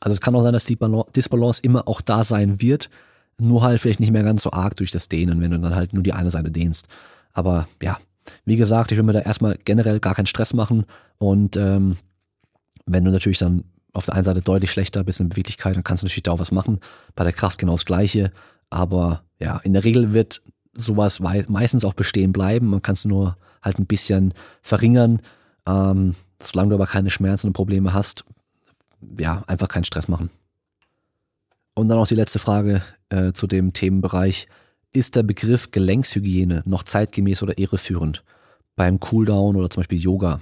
[0.00, 0.78] Also es kann auch sein, dass die
[1.14, 2.90] Disbalance immer auch da sein wird,
[3.38, 5.92] nur halt vielleicht nicht mehr ganz so arg durch das Dehnen, wenn du dann halt
[5.92, 6.88] nur die eine Seite dehnst.
[7.32, 7.98] Aber ja,
[8.44, 10.84] wie gesagt, ich will mir da erstmal generell gar keinen Stress machen
[11.18, 11.96] und ähm,
[12.86, 16.02] wenn du natürlich dann auf der einen Seite deutlich schlechter bist in Beweglichkeit, dann kannst
[16.02, 16.80] du natürlich da auch was machen.
[17.14, 18.32] Bei der Kraft genau das Gleiche.
[18.68, 20.42] Aber ja, in der Regel wird
[20.74, 22.66] sowas meistens auch bestehen bleiben.
[22.66, 25.22] Man kann es nur halt ein bisschen verringern.
[25.66, 28.24] Ähm, solange du aber keine Schmerzen und Probleme hast,
[29.18, 30.30] ja, einfach keinen Stress machen.
[31.74, 34.48] Und dann auch die letzte Frage äh, zu dem Themenbereich.
[34.92, 38.22] Ist der Begriff Gelenkshygiene noch zeitgemäß oder irreführend
[38.76, 40.40] beim Cooldown oder zum Beispiel Yoga?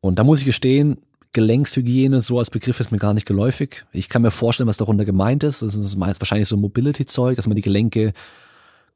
[0.00, 0.98] Und da muss ich gestehen,
[1.32, 3.84] Gelenkshygiene so als Begriff ist mir gar nicht geläufig.
[3.92, 5.62] Ich kann mir vorstellen, was darunter gemeint ist.
[5.62, 8.12] Das ist wahrscheinlich so Mobility-Zeug, dass man die Gelenke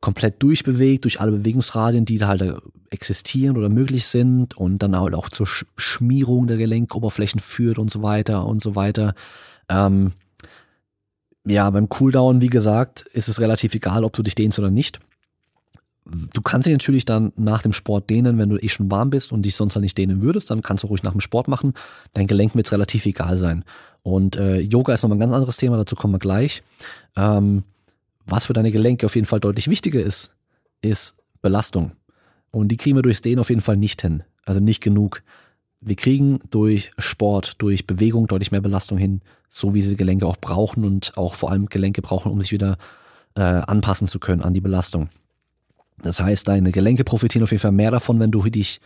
[0.01, 2.45] komplett durchbewegt, durch alle Bewegungsradien, die da halt
[2.91, 8.03] existieren oder möglich sind und dann halt auch zur Schmierung der Gelenkoberflächen führt und so
[8.03, 9.15] weiter und so weiter.
[9.69, 10.13] Ähm,
[11.47, 15.01] ja, beim Cooldown, wie gesagt, ist es relativ egal, ob du dich dehnst oder nicht.
[16.07, 19.33] Du kannst dich natürlich dann nach dem Sport dehnen, wenn du eh schon warm bist
[19.33, 21.73] und dich sonst halt nicht dehnen würdest, dann kannst du ruhig nach dem Sport machen.
[22.13, 23.65] Dein Gelenk wird relativ egal sein.
[24.03, 26.63] Und äh, Yoga ist nochmal ein ganz anderes Thema, dazu kommen wir gleich.
[27.17, 27.65] Ähm,
[28.27, 30.35] was für deine Gelenke auf jeden Fall deutlich wichtiger ist,
[30.83, 31.93] ist Belastung.
[32.51, 34.25] Und die kriegen wir durchs Dehnen auf jeden Fall nicht hin.
[34.45, 35.23] Also nicht genug.
[35.81, 40.37] Wir kriegen durch Sport, durch Bewegung deutlich mehr Belastung hin, so wie sie Gelenke auch
[40.37, 42.77] brauchen und auch vor allem Gelenke brauchen, um sich wieder
[43.37, 45.09] äh, anpassen zu können an die Belastung.
[46.03, 48.81] Das heißt, deine Gelenke profitieren auf jeden Fall mehr davon, wenn du dich,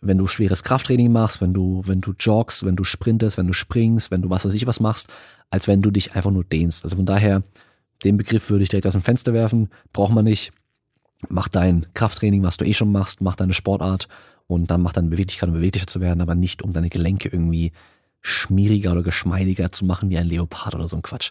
[0.00, 3.52] wenn du schweres Krafttraining machst, wenn du, wenn du joggst, wenn du sprintest, wenn du
[3.52, 5.08] springst, wenn du was weiß ich was machst,
[5.50, 6.84] als wenn du dich einfach nur dehnst.
[6.84, 7.42] Also von daher,
[8.04, 10.52] den Begriff würde ich direkt aus dem Fenster werfen, braucht man nicht.
[11.28, 14.08] Mach dein Krafttraining, was du eh schon machst, mach deine Sportart
[14.46, 17.72] und dann mach deine Beweglichkeit, um beweglicher zu werden, aber nicht um deine Gelenke irgendwie
[18.20, 21.30] schmieriger oder geschmeidiger zu machen wie ein Leopard oder so ein Quatsch.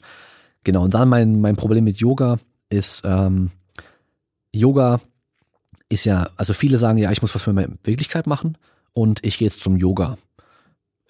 [0.64, 3.52] Genau, und dann mein, mein Problem mit Yoga ist, ähm,
[4.56, 5.02] Yoga
[5.90, 8.58] ist ja, also viele sagen ja, ich muss was für meine Beweglichkeit machen
[8.94, 10.18] und ich gehe jetzt zum Yoga.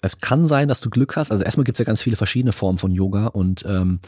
[0.02, 1.32] Es kann sein, dass du Glück hast.
[1.32, 4.00] Also erstmal gibt es ja ganz viele verschiedene Formen von Yoga und ähm,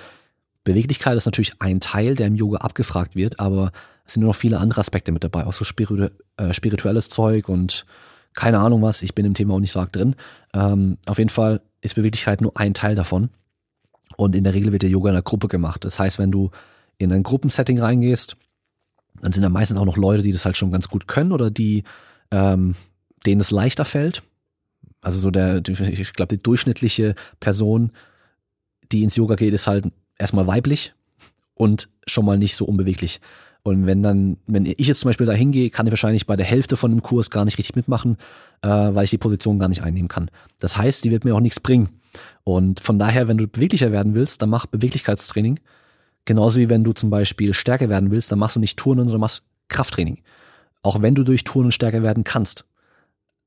[0.65, 3.73] Beweglichkeit ist natürlich ein Teil, der im Yoga abgefragt wird, aber
[4.05, 7.49] es sind nur noch viele andere Aspekte mit dabei, auch so spiritu äh, spirituelles Zeug
[7.49, 7.87] und
[8.35, 9.03] keine Ahnung was.
[9.03, 10.15] Ich bin im Thema auch nicht so arg drin.
[10.53, 13.31] Ähm, auf jeden Fall ist Beweglichkeit nur ein Teil davon.
[14.17, 15.85] Und in der Regel wird der Yoga in einer Gruppe gemacht.
[15.85, 16.51] Das heißt, wenn du
[16.99, 18.37] in ein Gruppensetting reingehst,
[19.23, 21.51] dann sind da meistens auch noch Leute, die das halt schon ganz gut können oder
[21.51, 21.85] die
[22.31, 22.75] ähm,
[23.27, 24.23] denen es leichter fällt.
[25.01, 27.93] Also so der, ich glaube, die durchschnittliche Person,
[28.91, 29.87] die ins Yoga geht, ist halt
[30.19, 30.95] erstmal weiblich
[31.55, 33.21] und schon mal nicht so unbeweglich.
[33.63, 36.47] Und wenn dann, wenn ich jetzt zum Beispiel da hingehe, kann ich wahrscheinlich bei der
[36.47, 38.17] Hälfte von dem Kurs gar nicht richtig mitmachen,
[38.63, 40.31] äh, weil ich die Position gar nicht einnehmen kann.
[40.59, 42.01] Das heißt, die wird mir auch nichts bringen.
[42.45, 45.61] Und von daher, wenn du beweglicher werden willst, dann mach Beweglichkeitstraining.
[46.29, 49.23] Genauso wie wenn du zum Beispiel stärker werden willst, dann machst du nicht Turnen, sondern
[49.23, 50.21] machst Krafttraining.
[50.83, 52.67] Auch wenn du durch Turnen stärker werden kannst.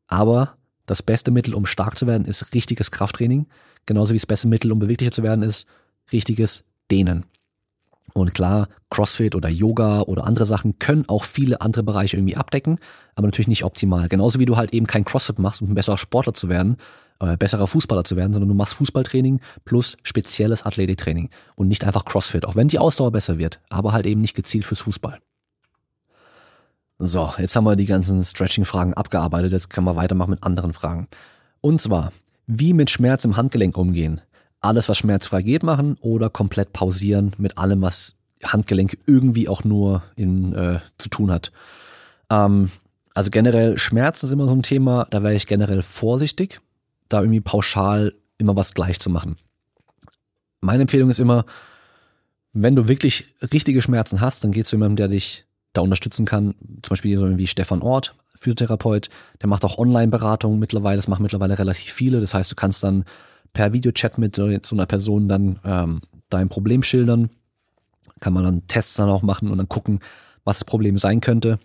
[0.07, 3.45] Aber das beste Mittel, um stark zu werden, ist richtiges Krafttraining.
[3.85, 5.67] Genauso wie das beste Mittel, um beweglicher zu werden, ist
[6.11, 7.27] richtiges Dehnen.
[8.15, 12.79] Und klar, CrossFit oder Yoga oder andere Sachen können auch viele andere Bereiche irgendwie abdecken,
[13.13, 14.09] aber natürlich nicht optimal.
[14.09, 16.77] Genauso wie du halt eben kein CrossFit machst, um ein besserer Sportler zu werden,
[17.21, 22.05] äh, besserer Fußballer zu werden, sondern du machst Fußballtraining plus spezielles Athletiktraining und nicht einfach
[22.05, 25.19] CrossFit, auch wenn die Ausdauer besser wird, aber halt eben nicht gezielt fürs Fußball.
[26.99, 31.07] So, jetzt haben wir die ganzen Stretching-Fragen abgearbeitet, jetzt können wir weitermachen mit anderen Fragen.
[31.59, 32.11] Und zwar,
[32.45, 34.21] wie mit Schmerz im Handgelenk umgehen?
[34.61, 40.03] alles, was schmerzfrei geht, machen oder komplett pausieren mit allem, was Handgelenk irgendwie auch nur
[40.15, 41.51] in, äh, zu tun hat.
[42.29, 42.71] Ähm,
[43.13, 46.61] also generell Schmerzen ist immer so ein Thema, da wäre ich generell vorsichtig,
[47.13, 49.37] da irgendwie pauschal immer was gleich zu machen.
[50.59, 51.45] Meine Empfehlung ist immer,
[52.53, 56.55] wenn du wirklich richtige Schmerzen hast, dann geh zu jemandem, der dich da unterstützen kann.
[56.81, 59.09] Zum Beispiel so wie Stefan Ort, Physiotherapeut,
[59.41, 62.19] der macht auch Online-Beratungen mittlerweile, das machen mittlerweile relativ viele.
[62.19, 63.05] Das heißt, du kannst dann
[63.53, 67.29] per Videochat mit so einer Person dann ähm, dein Problem schildern.
[68.19, 69.99] Kann man dann Tests dann auch machen und dann gucken,
[70.43, 71.59] was das Problem sein könnte.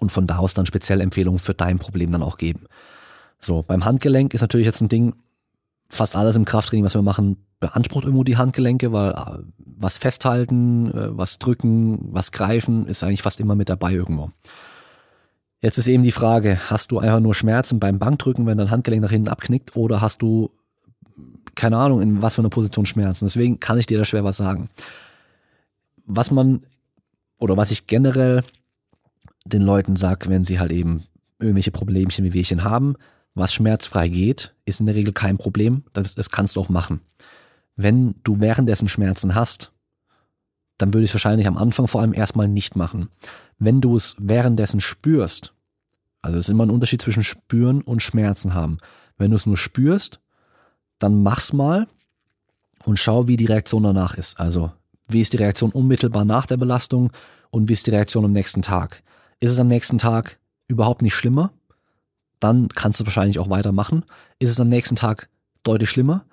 [0.00, 2.66] Und von da aus dann spezielle Empfehlungen für dein Problem dann auch geben.
[3.44, 5.14] So, beim Handgelenk ist natürlich jetzt ein Ding,
[5.88, 10.90] fast alles im Krafttraining, was wir machen, beansprucht irgendwo die Handgelenke, weil äh, was festhalten,
[10.92, 14.30] äh, was drücken, was greifen, ist eigentlich fast immer mit dabei irgendwo.
[15.60, 19.02] Jetzt ist eben die Frage, hast du einfach nur Schmerzen beim Bankdrücken, wenn dein Handgelenk
[19.02, 20.50] nach hinten abknickt, oder hast du,
[21.54, 23.26] keine Ahnung, in was für einer Position Schmerzen?
[23.26, 24.70] Deswegen kann ich dir da schwer was sagen.
[26.06, 26.62] Was man,
[27.38, 28.42] oder was ich generell
[29.44, 31.04] den Leuten sage, wenn sie halt eben
[31.38, 32.96] irgendwelche Problemchen wie Wehchen haben,
[33.34, 35.84] was schmerzfrei geht, ist in der Regel kein Problem.
[35.92, 37.00] Das, das kannst du auch machen.
[37.76, 39.72] Wenn du währenddessen Schmerzen hast,
[40.78, 43.08] dann würde ich es wahrscheinlich am Anfang vor allem erstmal nicht machen.
[43.58, 45.54] Wenn du es währenddessen spürst,
[46.20, 48.78] also es ist immer ein Unterschied zwischen spüren und Schmerzen haben.
[49.16, 50.20] Wenn du es nur spürst,
[50.98, 51.88] dann mach's mal
[52.84, 54.38] und schau, wie die Reaktion danach ist.
[54.38, 54.72] Also,
[55.08, 57.12] wie ist die Reaktion unmittelbar nach der Belastung
[57.50, 59.02] und wie ist die Reaktion am nächsten Tag?
[59.40, 61.52] Ist es am nächsten Tag überhaupt nicht schlimmer?
[62.42, 64.04] Dann kannst du wahrscheinlich auch weitermachen.
[64.38, 65.28] Ist es am nächsten Tag
[65.62, 66.24] deutlich schlimmer,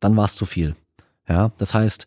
[0.00, 0.74] dann war es zu viel.
[1.28, 2.06] Ja, das heißt,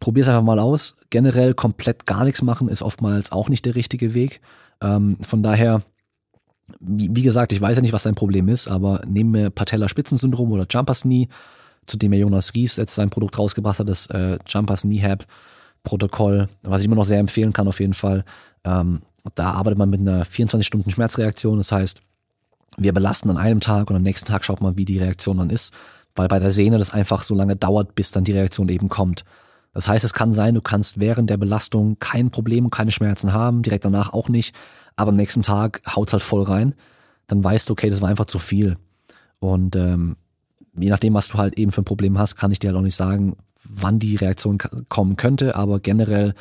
[0.00, 0.96] probier es einfach mal aus.
[1.10, 4.40] Generell komplett gar nichts machen ist oftmals auch nicht der richtige Weg.
[4.82, 5.82] Ähm, von daher,
[6.80, 10.50] wie, wie, gesagt, ich weiß ja nicht, was dein Problem ist, aber nehmen wir Patella-Spitzensyndrom
[10.52, 11.28] oder Jumpers Knee,
[11.86, 15.26] zu dem ja Jonas Ries jetzt sein Produkt rausgebracht hat, das äh, Jumpers Knee Hab
[15.82, 18.24] Protokoll, was ich immer noch sehr empfehlen kann auf jeden Fall.
[18.64, 19.02] Ähm,
[19.34, 21.58] da arbeitet man mit einer 24 Stunden Schmerzreaktion.
[21.58, 22.00] Das heißt,
[22.82, 25.50] wir belasten an einem Tag und am nächsten Tag schaut man, wie die Reaktion dann
[25.50, 25.74] ist,
[26.14, 29.24] weil bei der Sehne das einfach so lange dauert, bis dann die Reaktion eben kommt.
[29.72, 33.62] Das heißt, es kann sein, du kannst während der Belastung kein Problem, keine Schmerzen haben,
[33.62, 34.54] direkt danach auch nicht,
[34.96, 36.74] aber am nächsten Tag haut's halt voll rein.
[37.26, 38.76] Dann weißt du, okay, das war einfach zu viel.
[39.38, 40.16] Und ähm,
[40.76, 42.82] je nachdem, was du halt eben für ein Problem hast, kann ich dir halt auch
[42.82, 46.34] nicht sagen, wann die Reaktion kommen könnte, aber generell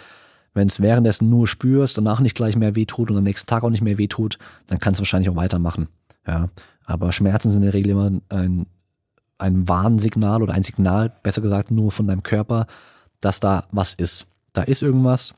[0.54, 3.70] wenn es währenddessen nur spürst, danach nicht gleich mehr wehtut und am nächsten Tag auch
[3.70, 5.88] nicht mehr wehtut, dann kannst du wahrscheinlich auch weitermachen.
[6.28, 6.50] Ja,
[6.86, 8.66] aber Schmerzen sind in der Regel immer ein,
[9.38, 12.68] ein Warnsignal oder ein Signal, besser gesagt, nur von deinem Körper,
[13.22, 14.28] dass da was ist.
[14.54, 15.34] Da ist irgendwas,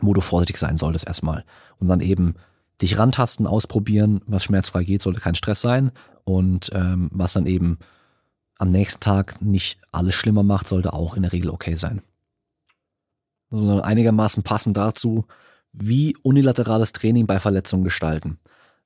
[0.00, 1.44] wo du vorsichtig sein solltest erstmal.
[1.78, 2.34] Und dann eben
[2.80, 5.92] dich rantasten, ausprobieren, was schmerzfrei geht, sollte kein Stress sein.
[6.24, 7.78] Und ähm, was dann eben
[8.58, 12.02] am nächsten Tag nicht alles schlimmer macht, sollte auch in der Regel okay sein.
[13.50, 15.26] Sondern einigermaßen passend dazu,
[15.72, 18.38] wie unilaterales Training bei Verletzungen gestalten.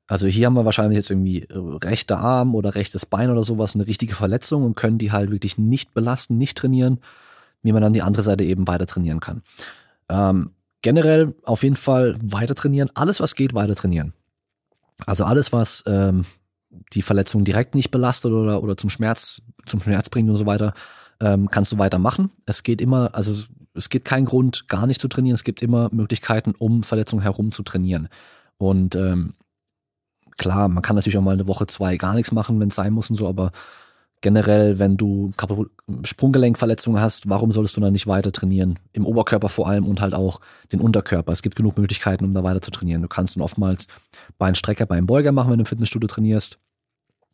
[0.06, 3.74] Also hier haben wir wahrscheinlich jetzt irgendwie äh, rechter Arm oder rechtes Bein oder sowas,
[3.74, 7.00] eine richtige Verletzung und können die halt wirklich nicht belasten, nicht trainieren,
[7.62, 9.42] wie man dann die andere Seite eben weiter trainieren kann.
[10.10, 10.50] Ähm,
[10.82, 14.12] generell auf jeden Fall weiter trainieren, alles was geht, weiter trainieren.
[15.06, 16.26] Also alles, was ähm,
[16.92, 20.74] die Verletzung direkt nicht belastet oder, oder zum Schmerz, zum Schmerz bringt und so weiter,
[21.20, 22.30] ähm, kannst du weitermachen.
[22.44, 25.34] Es geht immer, also es gibt keinen Grund, gar nicht zu trainieren.
[25.34, 28.08] Es gibt immer Möglichkeiten, um Verletzungen herum zu trainieren.
[28.58, 29.32] Und ähm,
[30.36, 32.92] klar, man kann natürlich auch mal eine Woche, zwei gar nichts machen, wenn es sein
[32.92, 33.52] muss und so, aber
[34.24, 35.32] generell, wenn du
[36.02, 38.78] Sprunggelenkverletzungen hast, warum solltest du dann nicht weiter trainieren?
[38.94, 40.40] Im Oberkörper vor allem und halt auch
[40.72, 41.30] den Unterkörper.
[41.30, 43.02] Es gibt genug Möglichkeiten, um da weiter zu trainieren.
[43.02, 43.86] Du kannst dann oftmals
[44.38, 46.58] Beinstrecker beim Beuger machen, wenn du im Fitnessstudio trainierst,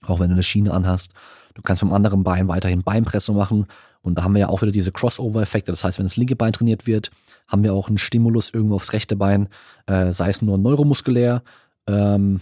[0.05, 1.13] auch wenn du eine Schiene anhast.
[1.55, 3.67] Du kannst vom anderen Bein weiterhin Beinpresse machen.
[4.03, 5.71] Und da haben wir ja auch wieder diese Crossover-Effekte.
[5.71, 7.13] Das heißt, wenn das linke Bein trainiert wird,
[7.47, 9.49] haben wir auch einen Stimulus irgendwo aufs rechte Bein,
[9.87, 11.45] äh, sei es nur neuromuskulär,
[11.87, 12.41] ähm,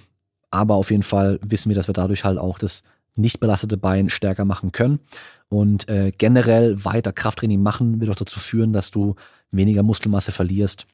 [0.51, 2.83] aber auf jeden Fall wissen wir, dass wir dadurch halt auch das
[3.17, 5.01] nicht belastete Bein stärker machen können.
[5.49, 9.17] Und äh, generell weiter Krafttraining machen wird auch dazu führen, dass du
[9.51, 10.87] weniger Muskelmasse verlierst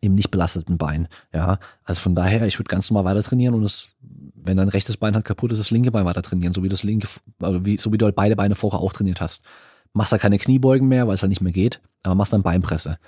[0.00, 1.08] im nicht belasteten Bein.
[1.32, 3.88] Ja, also von daher, ich würde ganz normal weiter trainieren und es,
[4.34, 6.82] wenn dein rechtes Bein halt kaputt ist, das linke Bein weiter trainieren, so wie das
[6.82, 7.08] linke,
[7.40, 9.42] also wie, so wie du halt beide Beine vorher auch trainiert hast.
[9.92, 12.98] Machst da keine Kniebeugen mehr, weil es halt nicht mehr geht, aber machst dann Beinpresse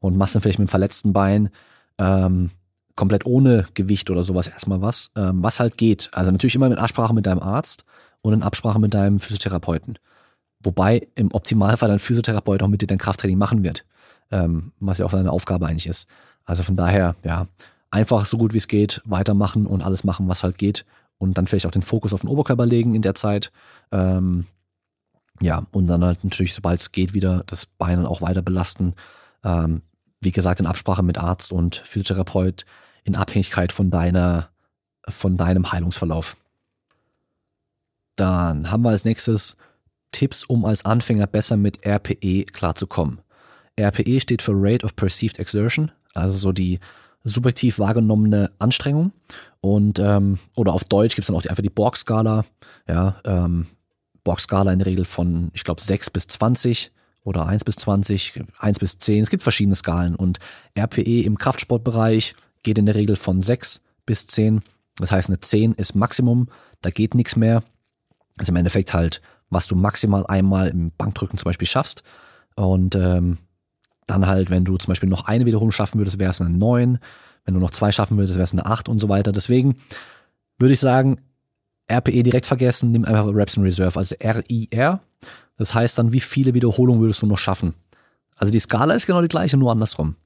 [0.00, 1.50] und machst dann vielleicht mit dem verletzten Bein
[1.98, 2.50] ähm,
[2.96, 6.10] komplett ohne Gewicht oder sowas erstmal was, ähm, was halt geht.
[6.12, 7.84] Also natürlich immer in Absprache mit deinem Arzt
[8.22, 9.98] und in Absprache mit deinem Physiotherapeuten.
[10.62, 13.86] Wobei im Optimalfall dein Physiotherapeut auch mit dir dein Krafttraining machen wird,
[14.30, 16.08] ähm, was ja auch seine Aufgabe eigentlich ist.
[16.44, 17.46] Also von daher, ja,
[17.90, 20.84] einfach so gut wie es geht, weitermachen und alles machen, was halt geht.
[21.18, 23.52] Und dann vielleicht auch den Fokus auf den Oberkörper legen in der Zeit.
[23.92, 24.46] Ähm,
[25.40, 28.94] ja, und dann halt natürlich, sobald es geht, wieder das Bein dann auch weiter belasten.
[29.44, 29.82] Ähm,
[30.20, 32.64] wie gesagt, in Absprache mit Arzt und Physiotherapeut
[33.04, 34.50] in Abhängigkeit von deiner,
[35.08, 36.36] von deinem Heilungsverlauf.
[38.16, 39.56] Dann haben wir als nächstes
[40.12, 43.20] Tipps, um als Anfänger besser mit RPE klarzukommen.
[43.78, 46.80] RPE steht für Rate of Perceived Exertion, also so die
[47.22, 49.12] subjektiv wahrgenommene Anstrengung.
[49.60, 52.44] Und ähm, oder auf Deutsch gibt es dann auch die, einfach die Borg-Skala.
[52.88, 53.66] Ja, ähm,
[54.24, 56.92] Borg-Skala in der Regel von, ich glaube, 6 bis 20
[57.30, 59.22] oder 1 bis 20, 1 bis 10.
[59.22, 60.16] Es gibt verschiedene Skalen.
[60.16, 60.40] Und
[60.76, 64.62] RPE im Kraftsportbereich geht in der Regel von 6 bis 10.
[64.96, 66.48] Das heißt, eine 10 ist Maximum,
[66.82, 67.62] da geht nichts mehr.
[68.36, 72.02] Das ist im Endeffekt halt, was du maximal einmal im Bankdrücken zum Beispiel schaffst.
[72.56, 73.38] Und ähm,
[74.06, 76.98] dann halt, wenn du zum Beispiel noch eine Wiederholung schaffen würdest, wäre es eine 9.
[77.44, 79.30] Wenn du noch zwei schaffen würdest, wäre es eine 8 und so weiter.
[79.30, 79.76] Deswegen
[80.58, 81.20] würde ich sagen,
[81.90, 85.00] RPE direkt vergessen, nimm einfach Reps in Reserve, also RIR.
[85.56, 87.74] Das heißt dann, wie viele Wiederholungen würdest du noch schaffen?
[88.36, 90.16] Also die Skala ist genau die gleiche, nur andersrum.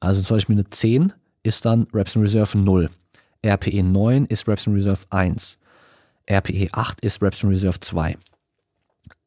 [0.00, 2.90] Also zum Beispiel eine 10 ist dann Reps in Reserve 0.
[3.44, 5.58] RPE 9 ist Reps in Reserve 1.
[6.30, 8.16] RPE 8 ist Reps in Reserve 2.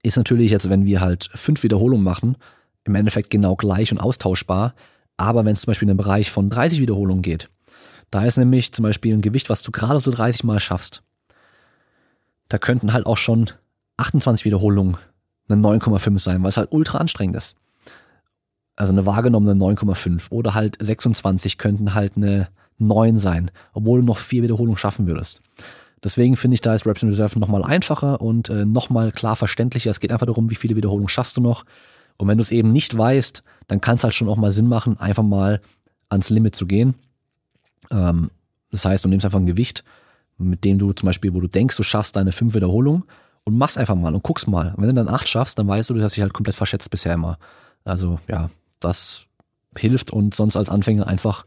[0.03, 2.37] Ist natürlich jetzt, wenn wir halt fünf Wiederholungen machen,
[2.83, 4.73] im Endeffekt genau gleich und austauschbar.
[5.17, 7.49] Aber wenn es zum Beispiel in den Bereich von 30 Wiederholungen geht,
[8.11, 11.03] da ist nämlich zum Beispiel ein Gewicht, was du gerade so 30 Mal schaffst.
[12.49, 13.49] Da könnten halt auch schon
[13.97, 14.97] 28 Wiederholungen
[15.47, 17.55] eine 9,5 sein, weil es halt ultra anstrengend ist.
[18.75, 24.17] Also eine wahrgenommene 9,5 oder halt 26 könnten halt eine 9 sein, obwohl du noch
[24.17, 25.41] vier Wiederholungen schaffen würdest.
[26.03, 29.91] Deswegen finde ich, da ist Reps in Reserve nochmal einfacher und äh, nochmal klar verständlicher.
[29.91, 31.65] Es geht einfach darum, wie viele Wiederholungen schaffst du noch.
[32.17, 34.67] Und wenn du es eben nicht weißt, dann kann es halt schon auch mal Sinn
[34.67, 35.61] machen, einfach mal
[36.07, 36.95] ans Limit zu gehen.
[37.91, 38.31] Ähm,
[38.71, 39.83] das heißt, du nimmst einfach ein Gewicht,
[40.39, 43.03] mit dem du zum Beispiel, wo du denkst, du schaffst deine fünf Wiederholungen
[43.43, 44.73] und machst einfach mal und guckst mal.
[44.75, 46.89] Und wenn du dann acht schaffst, dann weißt du, du hast dich halt komplett verschätzt
[46.89, 47.37] bisher immer.
[47.83, 48.49] Also ja,
[48.79, 49.25] das
[49.77, 51.45] hilft und sonst als Anfänger einfach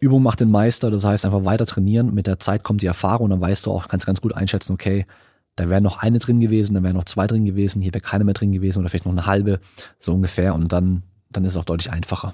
[0.00, 2.14] Übung macht den Meister, das heißt einfach weiter trainieren.
[2.14, 4.72] Mit der Zeit kommt die Erfahrung und dann weißt du auch, kannst ganz gut einschätzen,
[4.72, 5.06] okay,
[5.56, 8.22] da wäre noch eine drin gewesen, da wären noch zwei drin gewesen, hier wäre keine
[8.22, 9.58] mehr drin gewesen oder vielleicht noch eine halbe,
[9.98, 10.54] so ungefähr.
[10.54, 12.32] Und dann, dann ist es auch deutlich einfacher.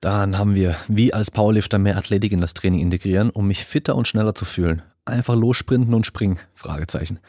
[0.00, 3.94] Dann haben wir, wie als Powerlifter mehr Athletik in das Training integrieren, um mich fitter
[3.96, 4.82] und schneller zu fühlen.
[5.04, 6.38] Einfach lossprinten und springen?
[6.54, 7.20] Fragezeichen.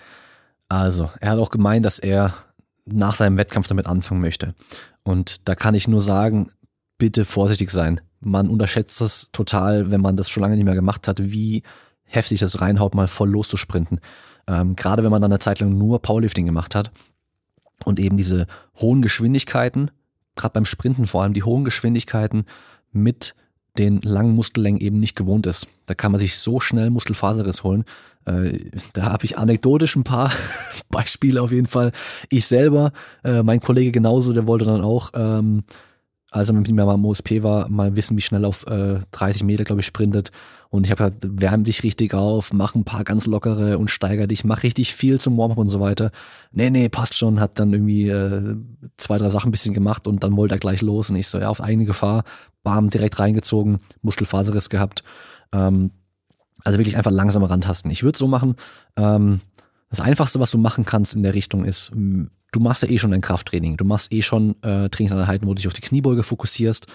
[0.69, 2.33] Also, er hat auch gemeint, dass er
[2.85, 4.55] nach seinem Wettkampf damit anfangen möchte.
[5.03, 6.49] Und da kann ich nur sagen,
[6.97, 7.99] bitte vorsichtig sein.
[8.21, 11.63] Man unterschätzt das total, wenn man das schon lange nicht mehr gemacht hat, wie
[12.03, 13.99] heftig das reinhaut, mal voll loszusprinten.
[14.47, 16.91] Ähm, Gerade wenn man dann eine Zeit lang nur Powerlifting gemacht hat
[17.83, 18.47] und eben diese
[18.79, 19.91] hohen Geschwindigkeiten,
[20.35, 22.45] gerade beim Sprinten vor allem die hohen Geschwindigkeiten
[22.91, 23.35] mit
[23.77, 25.67] den langen Muskellängen eben nicht gewohnt ist.
[25.85, 27.85] Da kann man sich so schnell Muskelfaserriss holen.
[28.25, 28.59] Äh,
[28.93, 30.31] da habe ich anekdotisch ein paar
[30.89, 31.91] Beispiele auf jeden Fall.
[32.29, 32.91] Ich selber,
[33.23, 35.63] äh, mein Kollege genauso, der wollte dann auch ähm,
[36.31, 39.43] als er mit mir mal am OSP war, mal wissen, wie schnell auf äh, 30
[39.43, 40.31] Meter, glaube ich, sprintet.
[40.71, 44.25] Und ich habe gesagt, wärm dich richtig auf, mach ein paar ganz lockere und steiger
[44.25, 46.11] dich, mach richtig viel zum Warm-up und so weiter.
[46.53, 48.55] Nee, nee, passt schon, hat dann irgendwie äh,
[48.95, 51.09] zwei, drei Sachen ein bisschen gemacht und dann wollte er gleich los.
[51.09, 52.23] Und ich so, ja, auf eigene Gefahr,
[52.63, 55.03] bam, direkt reingezogen, Muskelfaserriss gehabt.
[55.51, 55.91] Ähm,
[56.63, 57.91] also wirklich einfach langsam rantasten.
[57.91, 58.55] Ich würde so machen,
[58.95, 59.41] ähm,
[59.89, 63.11] das Einfachste, was du machen kannst in der Richtung ist, du machst ja eh schon
[63.11, 66.87] ein Krafttraining, du machst eh schon äh, Trainingseinheiten, wo du dich auf die Kniebeuge fokussierst,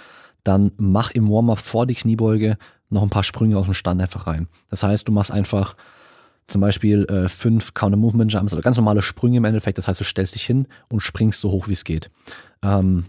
[0.45, 2.57] dann mach im Warm-up vor die Kniebeuge
[2.89, 4.49] noch ein paar Sprünge aus dem Stand einfach rein.
[4.71, 5.77] Das heißt, du machst einfach
[6.47, 9.79] zum Beispiel äh, fünf Counter-Movement Jumps oder ganz normale Sprünge im Endeffekt.
[9.79, 12.11] Das heißt, du stellst dich hin und springst so hoch wie es geht.
[12.63, 13.07] Ähm,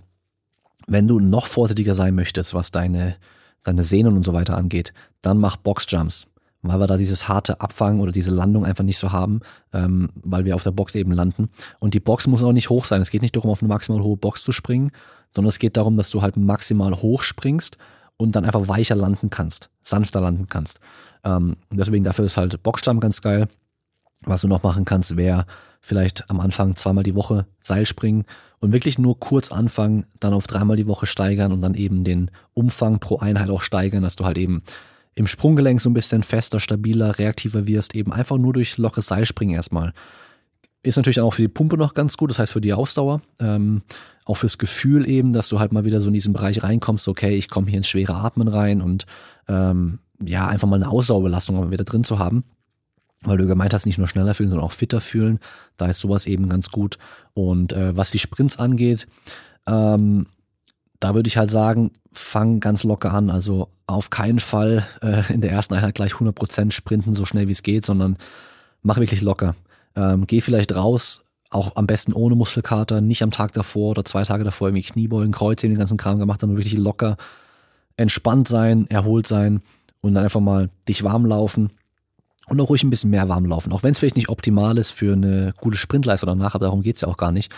[0.88, 3.18] wenn du noch vorsichtiger sein möchtest, was deine,
[3.64, 6.28] deine Sehnen und so weiter angeht, dann mach Box-Jumps
[6.62, 9.42] weil wir da dieses harte Abfangen oder diese Landung einfach nicht so haben,
[9.74, 11.50] ähm, weil wir auf der Box eben landen.
[11.80, 13.02] Und die Box muss auch nicht hoch sein.
[13.02, 14.92] Es geht nicht darum, auf eine maximal hohe Box zu springen,
[15.32, 17.78] sondern es geht darum, dass du halt maximal hoch springst
[18.18, 20.80] und dann einfach weicher landen kannst, sanfter landen kannst.
[21.24, 23.48] Ähm, deswegen dafür ist halt Boxjump ganz geil.
[24.22, 25.46] Was du noch machen kannst, wäre
[25.80, 28.26] vielleicht am Anfang zweimal die Woche Seil springen
[28.60, 32.32] und wirklich nur kurz anfangen, dann auf dreimal die Woche steigern und dann eben den
[32.54, 34.64] Umfang pro Einheit auch steigern, dass du halt eben
[35.14, 39.56] im Sprunggelenk so ein bisschen fester, stabiler, reaktiver wirst, eben einfach nur durch lockeres Seilspringen
[39.56, 39.94] erstmal.
[40.88, 43.82] Ist natürlich auch für die Pumpe noch ganz gut, das heißt für die Ausdauer, ähm,
[44.24, 47.36] auch fürs Gefühl eben, dass du halt mal wieder so in diesen Bereich reinkommst, okay,
[47.36, 49.06] ich komme hier ins schwere Atmen rein und
[49.50, 52.46] ähm, ja, einfach mal eine Ausdauerbelastung wieder drin zu haben.
[53.24, 55.40] Weil du gemeint hast, nicht nur schneller fühlen, sondern auch fitter fühlen.
[55.76, 56.98] Da ist sowas eben ganz gut.
[57.34, 59.08] Und äh, was die Sprints angeht,
[59.66, 60.28] ähm,
[61.02, 63.30] da würde ich halt sagen, fang ganz locker an.
[63.30, 67.54] Also auf keinen Fall äh, in der ersten Einheit gleich 100% sprinten, so schnell wie
[67.54, 68.18] es geht, sondern
[68.84, 69.56] mach wirklich locker.
[69.98, 74.24] Ähm, geh vielleicht raus auch am besten ohne Muskelkater, nicht am Tag davor oder zwei
[74.24, 77.18] Tage davor irgendwie Kniebeugen, Kreuze, den ganzen Kram gemacht, sondern wirklich locker,
[77.96, 79.62] entspannt sein, erholt sein
[80.02, 81.72] und dann einfach mal dich warm laufen
[82.48, 83.72] und auch ruhig ein bisschen mehr warm laufen.
[83.72, 87.02] Auch wenn es vielleicht nicht optimal ist für eine gute Sprintleistung danach, aber darum geht's
[87.02, 87.52] ja auch gar nicht.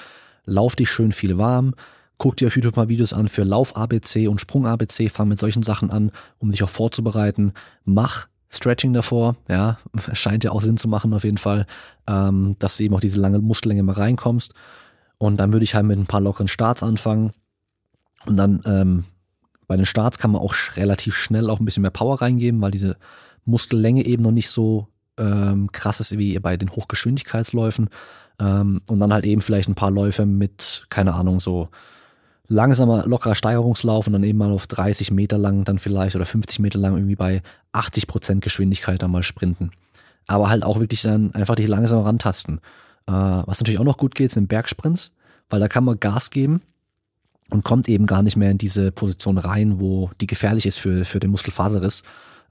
[0.46, 1.74] Lauf dich schön viel warm,
[2.18, 5.90] guck dir auf YouTube mal Videos an für Lauf-ABC und Sprung-ABC, fang mit solchen Sachen
[5.90, 7.54] an, um dich auch vorzubereiten.
[7.86, 9.78] Mach Stretching davor, ja,
[10.14, 11.66] scheint ja auch Sinn zu machen auf jeden Fall,
[12.08, 14.54] ähm, dass du eben auch diese lange Muskellänge mal reinkommst.
[15.18, 17.32] Und dann würde ich halt mit ein paar lockeren Starts anfangen.
[18.26, 19.06] Und dann ähm,
[19.68, 22.72] bei den Starts kann man auch relativ schnell auch ein bisschen mehr Power reingeben, weil
[22.72, 22.97] diese
[23.45, 24.88] Muskellänge eben noch nicht so
[25.18, 27.89] ähm, krass ist wie bei den Hochgeschwindigkeitsläufen.
[28.39, 31.70] Ähm, und dann halt eben vielleicht ein paar Läufe mit, keine Ahnung, so
[32.50, 36.60] langsamer, lockerer Steigerungslauf und dann eben mal auf 30 Meter lang dann vielleicht oder 50
[36.60, 37.41] Meter lang irgendwie bei
[37.72, 39.72] 80 Prozent Geschwindigkeit dann mal sprinten.
[40.28, 42.60] Aber halt auch wirklich dann einfach dich langsam rantasten.
[43.08, 45.12] Äh, was natürlich auch noch gut geht, sind Bergsprints,
[45.50, 46.62] weil da kann man Gas geben
[47.52, 51.06] und kommt eben gar nicht mehr in diese Position rein, wo die gefährlich ist für,
[51.06, 52.04] für den Muskelfaserriss,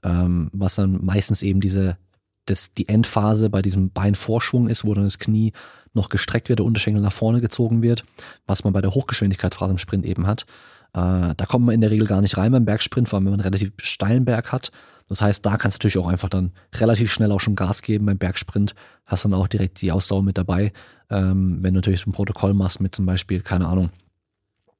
[0.03, 1.97] ähm, was dann meistens eben diese,
[2.45, 5.51] das, die Endphase bei diesem Beinvorsschwung ist, wo dann das Knie
[5.93, 8.03] noch gestreckt wird, der Unterschenkel nach vorne gezogen wird,
[8.47, 10.45] was man bei der Hochgeschwindigkeitsphase im Sprint eben hat.
[10.93, 13.31] Äh, da kommt man in der Regel gar nicht rein beim Bergsprint, vor allem wenn
[13.31, 14.71] man einen relativ steilen Berg hat.
[15.07, 18.05] Das heißt, da kannst du natürlich auch einfach dann relativ schnell auch schon Gas geben
[18.05, 18.75] beim Bergsprint,
[19.05, 20.71] hast dann auch direkt die Ausdauer mit dabei.
[21.09, 23.89] Ähm, wenn du natürlich so ein Protokoll machst mit zum Beispiel, keine Ahnung,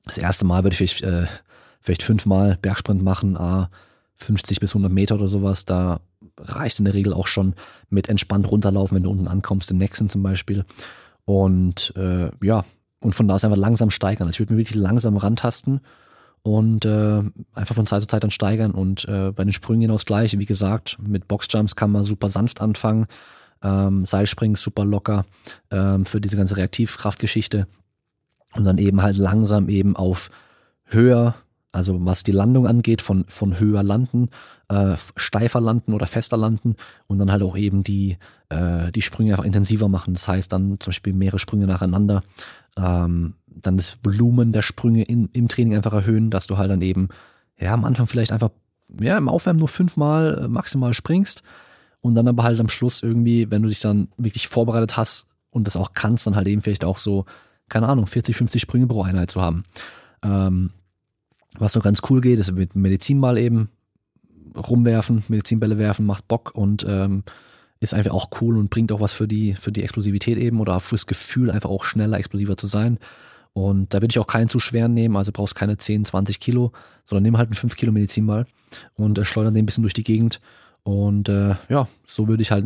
[0.05, 1.25] das erste Mal würde ich vielleicht, äh,
[1.81, 3.69] vielleicht fünfmal Bergsprint machen, ah,
[4.17, 6.01] 50 bis 100 Meter oder sowas, da
[6.37, 7.55] reicht in der Regel auch schon
[7.89, 10.65] mit entspannt runterlaufen, wenn du unten ankommst, den nächsten zum Beispiel.
[11.25, 12.65] Und äh, ja,
[12.99, 14.27] und von da aus einfach langsam steigern.
[14.27, 15.81] Also ich würde mir wirklich langsam rantasten
[16.41, 17.21] und äh,
[17.53, 18.71] einfach von Zeit zu Zeit dann steigern.
[18.71, 20.39] Und äh, bei den Sprüngen genau das gleiche.
[20.39, 23.07] Wie gesagt, mit Boxjumps kann man super sanft anfangen.
[23.61, 25.25] Ähm, Seilspringen super locker
[25.71, 27.67] ähm, für diese ganze Reaktivkraftgeschichte.
[28.55, 30.29] Und dann eben halt langsam eben auf
[30.85, 31.35] höher
[31.71, 34.29] also was die Landung angeht, von, von höher landen,
[34.69, 36.75] äh, steifer landen oder fester landen
[37.07, 38.17] und dann halt auch eben die,
[38.49, 40.13] äh, die Sprünge einfach intensiver machen.
[40.13, 42.23] Das heißt dann zum Beispiel mehrere Sprünge nacheinander,
[42.77, 46.81] ähm, dann das Volumen der Sprünge in, im Training einfach erhöhen, dass du halt dann
[46.81, 47.09] eben,
[47.59, 48.49] ja, am Anfang vielleicht einfach,
[48.99, 51.43] ja, im Aufwärmen nur fünfmal äh, maximal springst
[52.01, 55.67] und dann aber halt am Schluss irgendwie, wenn du dich dann wirklich vorbereitet hast und
[55.67, 57.25] das auch kannst, dann halt eben vielleicht auch so,
[57.67, 59.65] keine Ahnung, 40, 50 Sprünge pro Einheit zu haben.
[60.23, 60.71] Ähm,
[61.57, 63.69] was so ganz cool geht, ist mit Medizinball eben
[64.55, 67.23] rumwerfen, Medizinbälle werfen, macht Bock und ähm,
[67.79, 70.79] ist einfach auch cool und bringt auch was für die, für die Explosivität eben oder
[70.79, 72.99] fürs Gefühl, einfach auch schneller, explosiver zu sein.
[73.53, 76.71] Und da würde ich auch keinen zu schweren nehmen, also brauchst keine 10, 20 Kilo,
[77.03, 78.45] sondern nimm halt einen 5 Kilo Medizinball
[78.95, 80.39] und äh, schleudern den ein bisschen durch die Gegend.
[80.83, 82.65] Und äh, ja, so würde ich halt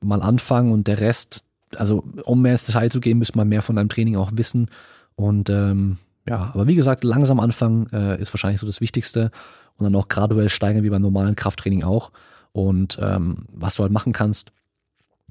[0.00, 1.44] mal anfangen und der Rest,
[1.76, 4.70] also um mehr ins Detail zu gehen, müsste man mehr von deinem Training auch wissen.
[5.16, 5.98] Und ähm,
[6.28, 9.30] ja, aber wie gesagt, langsam anfangen äh, ist wahrscheinlich so das Wichtigste
[9.76, 12.12] und dann auch graduell steigern wie beim normalen Krafttraining auch.
[12.52, 14.52] Und ähm, was du halt machen kannst,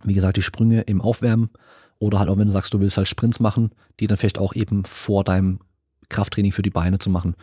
[0.03, 1.49] wie gesagt, die Sprünge im Aufwärmen
[1.99, 4.55] oder halt auch wenn du sagst, du willst halt Sprints machen, die dann vielleicht auch
[4.55, 5.59] eben vor deinem
[6.09, 7.35] Krafttraining für die Beine zu machen.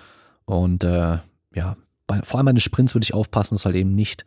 [0.47, 1.19] Und äh,
[1.55, 1.77] ja,
[2.07, 4.25] bei, vor allem bei den Sprints würde ich aufpassen, dass halt eben nicht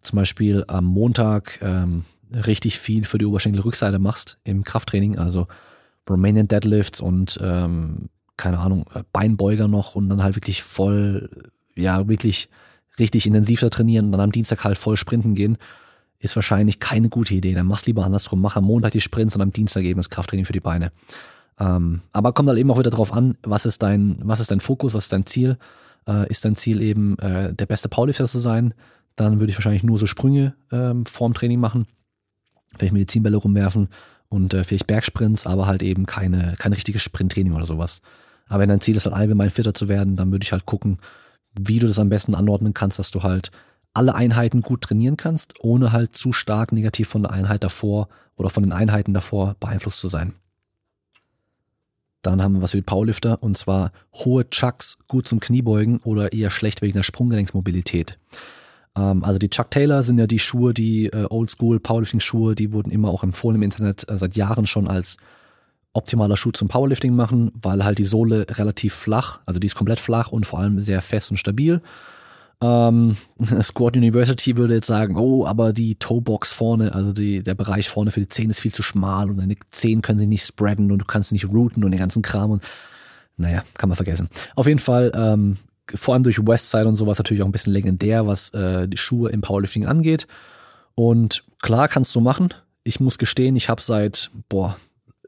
[0.00, 5.46] zum Beispiel am Montag ähm, richtig viel für die Oberschenkelrückseite machst im Krafttraining, also
[6.08, 12.08] Romanian Deadlifts und ähm, keine Ahnung, äh, Beinbeuger noch und dann halt wirklich voll, ja,
[12.08, 12.48] wirklich
[12.98, 15.58] richtig intensiv da trainieren und dann am Dienstag halt voll sprinten gehen,
[16.18, 17.54] ist wahrscheinlich keine gute Idee.
[17.54, 18.40] Dann mach's lieber andersrum.
[18.40, 20.90] Mach am Montag die Sprints und am Dienstag eben das Krafttraining für die Beine.
[21.60, 24.60] Ähm, aber kommt halt eben auch wieder drauf an, was ist dein, was ist dein
[24.60, 25.58] Fokus, was ist dein Ziel?
[26.06, 28.74] Äh, ist dein Ziel eben äh, der beste Powerlifter zu sein?
[29.16, 31.86] Dann würde ich wahrscheinlich nur so Sprünge ähm, vorm Training machen,
[32.76, 33.88] vielleicht Medizinbälle rumwerfen
[34.28, 38.02] und äh, vielleicht Bergsprints, aber halt eben keine, kein richtiges Sprinttraining oder sowas.
[38.48, 40.98] Aber wenn dein Ziel ist, halt allgemein fitter zu werden, dann würde ich halt gucken,
[41.58, 43.50] wie du das am besten anordnen kannst, dass du halt
[43.94, 48.50] alle Einheiten gut trainieren kannst, ohne halt zu stark negativ von der Einheit davor oder
[48.50, 50.34] von den Einheiten davor beeinflusst zu sein.
[52.22, 56.50] Dann haben wir was wie Powerlifter und zwar hohe Chucks gut zum Kniebeugen oder eher
[56.50, 58.18] schlecht wegen der Sprunggelenksmobilität.
[58.96, 62.72] Ähm, also die Chuck Taylor sind ja die Schuhe, die äh, Oldschool Powerlifting Schuhe, die
[62.72, 65.16] wurden immer auch empfohlen im Internet äh, seit Jahren schon als
[65.98, 70.00] optimaler Schuh zum Powerlifting machen, weil halt die Sohle relativ flach, also die ist komplett
[70.00, 71.82] flach und vor allem sehr fest und stabil.
[72.60, 73.16] Ähm,
[73.62, 78.10] Squad University würde jetzt sagen, oh, aber die Toebox vorne, also die, der Bereich vorne
[78.10, 80.98] für die Zehen ist viel zu schmal und deine Zehen können sich nicht spreaden und
[80.98, 82.62] du kannst nicht routen und den ganzen Kram und
[83.36, 84.28] naja, kann man vergessen.
[84.56, 85.58] Auf jeden Fall, ähm,
[85.94, 89.30] vor allem durch Westside und sowas natürlich auch ein bisschen legendär, was äh, die Schuhe
[89.30, 90.26] im Powerlifting angeht.
[90.94, 92.52] Und klar kannst du machen.
[92.82, 94.76] Ich muss gestehen, ich habe seit, boah,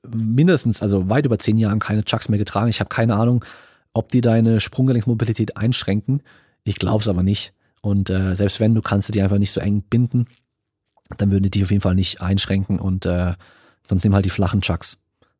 [0.06, 2.68] mindestens, also weit über zehn Jahren keine Chucks mehr getragen.
[2.68, 3.44] Ich habe keine Ahnung,
[3.92, 6.22] ob die deine Sprunggelenksmobilität einschränken.
[6.64, 7.52] Ich glaube es aber nicht.
[7.82, 10.26] Und äh, selbst wenn, du kannst die einfach nicht so eng binden,
[11.16, 13.34] dann würden die dich auf jeden Fall nicht einschränken und äh,
[13.82, 14.98] sonst nimm halt die flachen Chucks.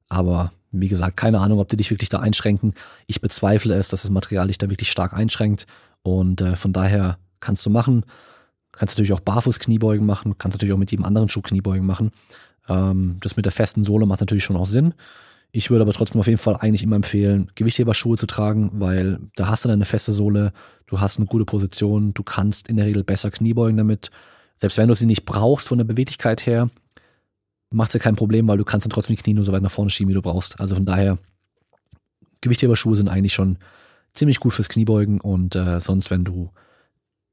[0.08, 2.74] Aber wie gesagt, keine Ahnung, ob die dich wirklich da einschränken.
[3.06, 5.66] Ich bezweifle es, dass das Material dich da wirklich stark einschränkt.
[6.02, 8.04] Und äh, von daher kannst du machen.
[8.72, 12.12] Kannst natürlich auch barfuß Kniebeugen machen, kannst natürlich auch mit jedem anderen Schuh Kniebeugen machen.
[12.70, 14.94] Ähm, das mit der festen Sohle macht natürlich schon auch Sinn.
[15.52, 19.48] Ich würde aber trotzdem auf jeden Fall eigentlich immer empfehlen, Gewichtheberschuhe zu tragen, weil da
[19.48, 20.52] hast du dann eine feste Sohle,
[20.86, 24.10] du hast eine gute Position, du kannst in der Regel besser Kniebeugen damit.
[24.56, 26.70] Selbst wenn du sie nicht brauchst von der Beweglichkeit her,
[27.70, 29.70] macht sie kein Problem, weil du kannst dann trotzdem die Knie nur so weit nach
[29.70, 30.60] vorne schieben, wie du brauchst.
[30.60, 31.18] Also von daher,
[32.40, 33.58] Gewichtheberschuhe sind eigentlich schon
[34.12, 36.50] ziemlich gut fürs Kniebeugen und äh, sonst, wenn du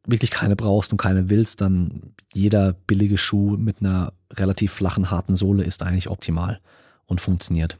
[0.08, 5.36] wirklich keine brauchst und keine willst, dann jeder billige Schuh mit einer relativ flachen, harten
[5.36, 6.60] Sohle ist eigentlich optimal
[7.05, 7.78] und funktioniert.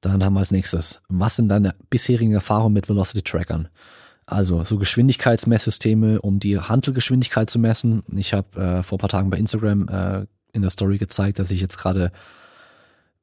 [0.00, 3.68] Dann haben wir als nächstes, was sind deine bisherigen Erfahrungen mit Velocity Trackern?
[4.26, 8.02] Also so Geschwindigkeitsmesssysteme, um die Handelgeschwindigkeit zu messen.
[8.14, 11.52] Ich habe äh, vor ein paar Tagen bei Instagram äh, in der Story gezeigt, dass
[11.52, 12.10] ich jetzt gerade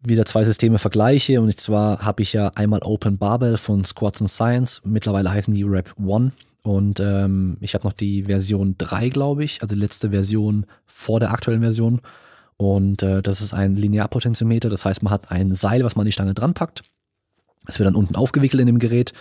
[0.01, 1.41] wieder zwei Systeme vergleiche.
[1.41, 4.81] Und zwar habe ich ja einmal Open Barbell von Squats and Science.
[4.85, 6.31] Mittlerweile heißen die Rap One.
[6.63, 11.19] Und ähm, ich habe noch die Version 3, glaube ich, also die letzte Version vor
[11.19, 12.01] der aktuellen Version.
[12.55, 16.05] Und äh, das ist ein Linearpotentiometer, das heißt, man hat ein Seil, was man an
[16.07, 16.83] die Stange dran packt.
[17.67, 19.11] Es wird dann unten aufgewickelt in dem Gerät,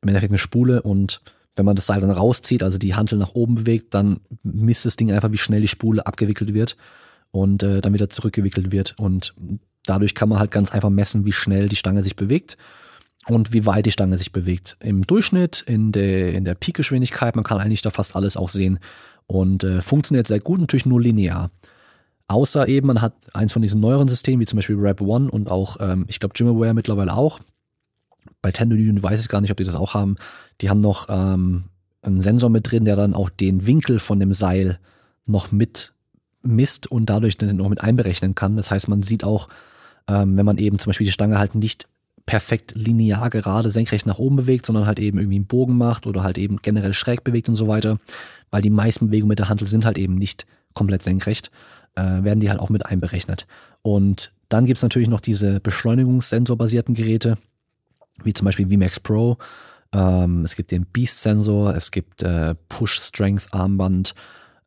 [0.00, 1.20] im Endeffekt eine Spule und
[1.54, 4.96] wenn man das Seil dann rauszieht, also die Hantel nach oben bewegt, dann misst das
[4.96, 6.78] Ding einfach, wie schnell die Spule abgewickelt wird
[7.30, 8.94] und äh, dann wieder zurückgewickelt wird.
[8.98, 9.34] Und
[9.84, 12.56] dadurch kann man halt ganz einfach messen, wie schnell die Stange sich bewegt
[13.28, 14.76] und wie weit die Stange sich bewegt.
[14.80, 18.78] Im Durchschnitt, in der, in der Peakgeschwindigkeit, man kann eigentlich da fast alles auch sehen
[19.26, 21.50] und äh, funktioniert sehr gut, natürlich nur linear.
[22.28, 25.50] Außer eben, man hat eins von diesen neueren Systemen, wie zum Beispiel Rap One und
[25.50, 27.40] auch, ähm, ich glaube, Gymaware mittlerweile auch.
[28.40, 30.16] Bei Tendon weiß ich gar nicht, ob die das auch haben.
[30.60, 31.64] Die haben noch ähm,
[32.02, 34.78] einen Sensor mit drin, der dann auch den Winkel von dem Seil
[35.26, 35.92] noch mit
[36.42, 38.56] misst und dadurch dann noch mit einberechnen kann.
[38.56, 39.48] Das heißt, man sieht auch,
[40.08, 41.88] ähm, wenn man eben zum Beispiel die Stange halt nicht
[42.26, 46.22] perfekt linear gerade senkrecht nach oben bewegt, sondern halt eben irgendwie einen Bogen macht oder
[46.22, 47.98] halt eben generell schräg bewegt und so weiter,
[48.50, 51.50] weil die meisten Bewegungen mit der Handel sind halt eben nicht komplett senkrecht,
[51.94, 53.46] äh, werden die halt auch mit einberechnet.
[53.82, 57.38] Und dann gibt's natürlich noch diese beschleunigungssensorbasierten Geräte,
[58.22, 59.38] wie zum Beispiel VMAX Pro.
[59.92, 64.14] Ähm, es gibt den Beast-Sensor, es gibt äh, Push-Strength-Armband.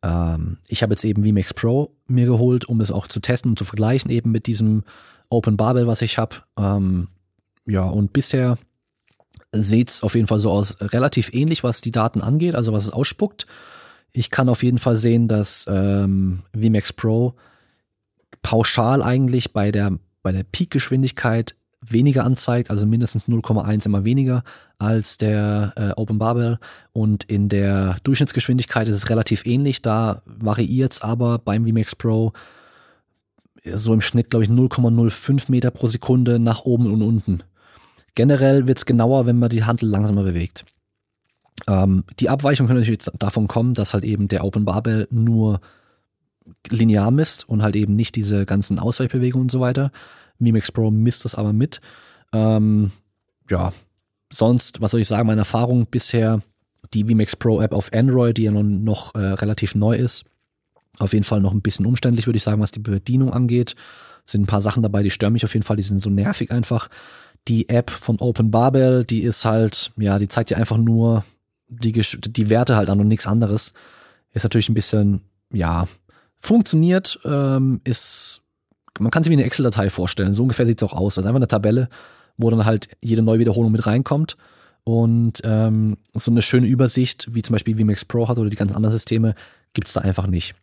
[0.02, 3.58] Ähm, ich habe jetzt eben VMAX Pro mir geholt, um es auch zu testen und
[3.58, 4.84] zu vergleichen eben mit diesem
[5.28, 6.36] Open Barbell, was ich habe.
[6.58, 7.08] Ähm,
[7.66, 8.58] ja, und bisher
[9.52, 12.92] sieht's auf jeden Fall so aus, relativ ähnlich, was die Daten angeht, also was es
[12.92, 13.46] ausspuckt.
[14.12, 17.34] Ich kann auf jeden Fall sehen, dass ähm, VMAX Pro
[18.42, 24.42] pauschal eigentlich bei der, bei der Peak-Geschwindigkeit weniger anzeigt, also mindestens 0,1 immer weniger
[24.78, 26.58] als der äh, Open Barbell
[26.92, 32.32] und in der Durchschnittsgeschwindigkeit ist es relativ ähnlich, da variiert es aber beim VMAX Pro
[33.64, 37.42] so im Schnitt, glaube ich, 0,05 Meter pro Sekunde nach oben und unten.
[38.16, 40.64] Generell wird es genauer, wenn man die Handel langsamer bewegt.
[41.68, 45.60] Ähm, die Abweichung kann natürlich davon kommen, dass halt eben der Open Barbell nur
[46.70, 49.92] linear misst und halt eben nicht diese ganzen Ausweichbewegungen und so weiter.
[50.38, 51.80] Mimex Pro misst das aber mit.
[52.32, 52.90] Ähm,
[53.50, 53.72] ja,
[54.32, 56.42] sonst, was soll ich sagen, meine Erfahrung bisher,
[56.94, 60.24] die VMAX Pro App auf Android, die ja noch, noch äh, relativ neu ist,
[60.98, 63.74] auf jeden Fall noch ein bisschen umständlich, würde ich sagen, was die Bedienung angeht.
[64.24, 66.50] Sind ein paar Sachen dabei, die stören mich auf jeden Fall, die sind so nervig
[66.50, 66.88] einfach
[67.48, 71.24] die App von Open Barbell, die ist halt, ja, die zeigt dir einfach nur
[71.68, 73.72] die, die Werte halt an und nichts anderes.
[74.32, 75.20] Ist natürlich ein bisschen,
[75.52, 75.86] ja,
[76.38, 78.42] funktioniert, ähm, ist,
[78.98, 80.34] man kann sich wie eine Excel-Datei vorstellen.
[80.34, 81.18] So ungefähr sieht es auch aus.
[81.18, 81.88] Also einfach eine Tabelle,
[82.36, 84.36] wo dann halt jede neue Wiederholung mit reinkommt.
[84.84, 88.76] Und ähm, so eine schöne Übersicht, wie zum Beispiel VMAX Pro hat oder die ganzen
[88.76, 89.34] anderen Systeme,
[89.74, 90.54] gibt's da einfach nicht.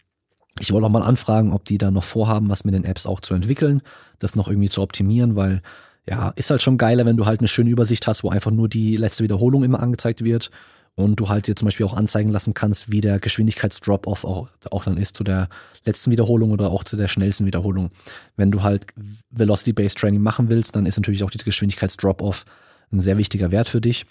[0.60, 3.20] Ich wollte auch mal anfragen, ob die da noch vorhaben, was mit den Apps auch
[3.20, 3.82] zu entwickeln,
[4.20, 5.62] das noch irgendwie zu optimieren, weil
[6.08, 8.68] ja, ist halt schon geiler, wenn du halt eine schöne Übersicht hast, wo einfach nur
[8.68, 10.50] die letzte Wiederholung immer angezeigt wird
[10.96, 14.84] und du halt dir zum Beispiel auch anzeigen lassen kannst, wie der Geschwindigkeitsdrop-off auch, auch
[14.84, 15.50] dann ist zu der
[15.86, 17.92] letzten Wiederholung oder auch zu der schnellsten Wiederholung.
[18.36, 18.88] Wenn du halt
[19.32, 22.46] Velocity-Based Training machen willst, dann ist natürlich auch diese Geschwindigkeitsdrop-off
[22.92, 24.06] ein sehr wichtiger Wert für dich.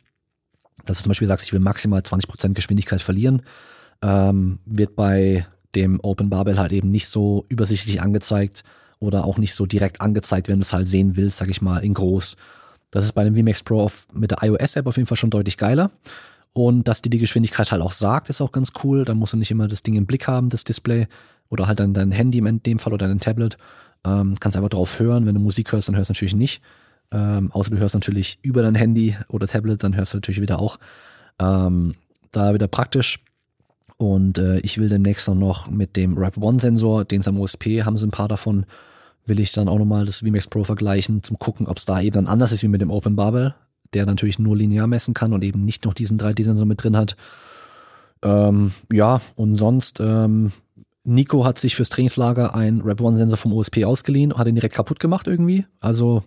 [0.85, 3.43] Dass du zum Beispiel sagst, ich will maximal 20% Geschwindigkeit verlieren,
[4.03, 8.65] ähm, wird bei dem Open Barbell halt eben nicht so übersichtlich angezeigt,
[9.03, 11.85] oder auch nicht so direkt angezeigt, wenn du es halt sehen willst, sag ich mal,
[11.85, 12.37] in groß.
[12.93, 15.57] Das ist bei dem VMAX Pro auf, mit der iOS-App auf jeden Fall schon deutlich
[15.57, 15.91] geiler.
[16.53, 19.05] Und dass die die Geschwindigkeit halt auch sagt, ist auch ganz cool.
[19.05, 21.09] Da musst du nicht immer das Ding im Blick haben, das Display.
[21.49, 23.57] Oder halt dann dein Handy in dem Fall oder dein Tablet.
[24.05, 25.27] Ähm, kannst einfach drauf hören.
[25.27, 26.63] Wenn du Musik hörst, dann hörst du natürlich nicht.
[27.11, 30.61] Ähm, außer du hörst natürlich über dein Handy oder Tablet, dann hörst du natürlich wieder
[30.61, 30.79] auch.
[31.41, 31.95] Ähm,
[32.31, 33.19] da wieder praktisch.
[33.97, 37.85] Und äh, ich will demnächst noch mit dem Rap One Sensor, den es am OSP
[37.85, 38.67] haben sie ein paar davon,
[39.27, 42.15] will ich dann auch nochmal das VMAX Pro vergleichen, zum gucken, ob es da eben
[42.15, 43.55] dann anders ist wie mit dem Open Bubble,
[43.95, 47.17] der natürlich nur linear messen kann und eben nicht noch diesen 3D-Sensor mit drin hat.
[48.23, 50.53] Ähm, ja, und sonst, ähm,
[51.05, 54.75] Nico hat sich fürs Trainingslager ein Rap One Sensor vom OSP ausgeliehen, hat ihn direkt
[54.75, 55.67] kaputt gemacht irgendwie.
[55.81, 56.23] Also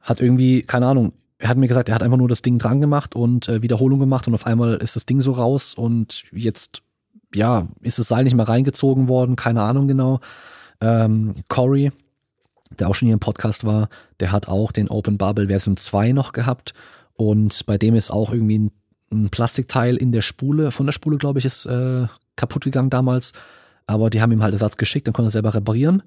[0.00, 2.80] hat irgendwie, keine Ahnung, er hat mir gesagt, er hat einfach nur das Ding dran
[2.80, 6.82] gemacht und äh, Wiederholung gemacht und auf einmal ist das Ding so raus und jetzt,
[7.34, 10.20] ja, ist das Seil nicht mehr reingezogen worden, keine Ahnung genau.
[10.80, 11.90] Ähm, Corey,
[12.80, 13.88] der auch schon hier im Podcast war,
[14.20, 16.74] der hat auch den Open Bubble Version 2 noch gehabt
[17.14, 18.70] und bei dem ist auch irgendwie ein,
[19.12, 22.06] ein Plastikteil in der Spule, von der Spule glaube ich, ist äh,
[22.36, 23.32] kaputt gegangen damals,
[23.86, 26.02] aber die haben ihm halt Ersatz geschickt, dann konnte er selber reparieren.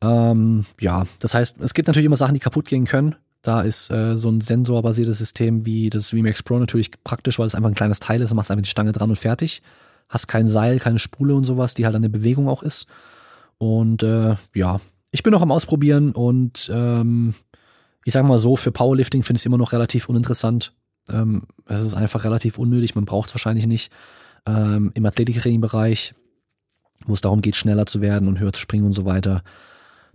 [0.00, 3.16] Ähm, ja, das heißt, es gibt natürlich immer Sachen, die kaputt gehen können.
[3.42, 7.54] Da ist äh, so ein sensorbasiertes System wie das VMAX Pro natürlich praktisch, weil es
[7.54, 8.30] einfach ein kleines Teil ist.
[8.30, 9.62] Du machst einfach die Stange dran und fertig.
[10.08, 12.86] Hast kein Seil, keine Spule und sowas, die halt eine Bewegung auch ist.
[13.58, 14.80] Und äh, ja,
[15.14, 17.34] ich bin noch am Ausprobieren und ähm,
[18.04, 20.72] ich sage mal so, für Powerlifting finde ich es immer noch relativ uninteressant.
[21.08, 23.92] Ähm, es ist einfach relativ unnötig, man braucht es wahrscheinlich nicht.
[24.44, 26.16] Ähm, Im Athletiktraining-Bereich,
[27.06, 29.44] wo es darum geht, schneller zu werden und höher zu springen und so weiter,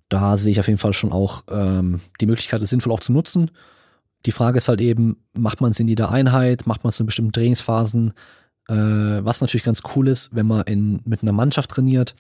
[0.09, 3.13] da sehe ich auf jeden Fall schon auch ähm, die Möglichkeit, es sinnvoll auch zu
[3.13, 3.51] nutzen.
[4.25, 7.05] Die Frage ist halt eben, macht man es in jeder Einheit, macht man es in
[7.05, 8.11] bestimmten Trainingsphasen,
[8.67, 12.15] äh, was natürlich ganz cool ist, wenn man in, mit einer Mannschaft trainiert,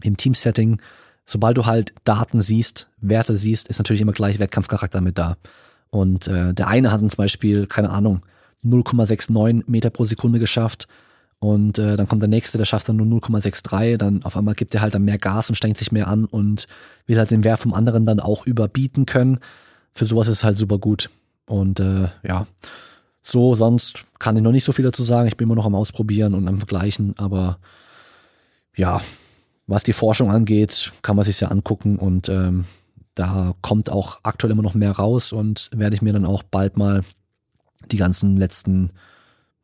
[0.00, 0.80] im Teamsetting,
[1.24, 5.36] sobald du halt Daten siehst, Werte siehst, ist natürlich immer gleich Wettkampfcharakter mit da.
[5.90, 8.22] Und äh, der eine hat zum Beispiel, keine Ahnung,
[8.64, 10.88] 0,69 Meter pro Sekunde geschafft,
[11.42, 14.72] und äh, dann kommt der nächste, der schafft dann nur 0,63, dann auf einmal gibt
[14.76, 16.68] er halt dann mehr Gas und strengt sich mehr an und
[17.08, 19.40] will halt den Wert vom anderen dann auch überbieten können.
[19.92, 21.10] Für sowas ist es halt super gut.
[21.46, 22.46] Und äh, ja,
[23.24, 25.26] so sonst kann ich noch nicht so viel dazu sagen.
[25.26, 27.58] Ich bin immer noch am Ausprobieren und am Vergleichen, aber
[28.76, 29.00] ja,
[29.72, 32.66] was die Forschung angeht, kann man sich ja angucken und ähm,
[33.14, 36.76] da kommt auch aktuell immer noch mehr raus und werde ich mir dann auch bald
[36.76, 37.02] mal
[37.90, 38.92] die ganzen letzten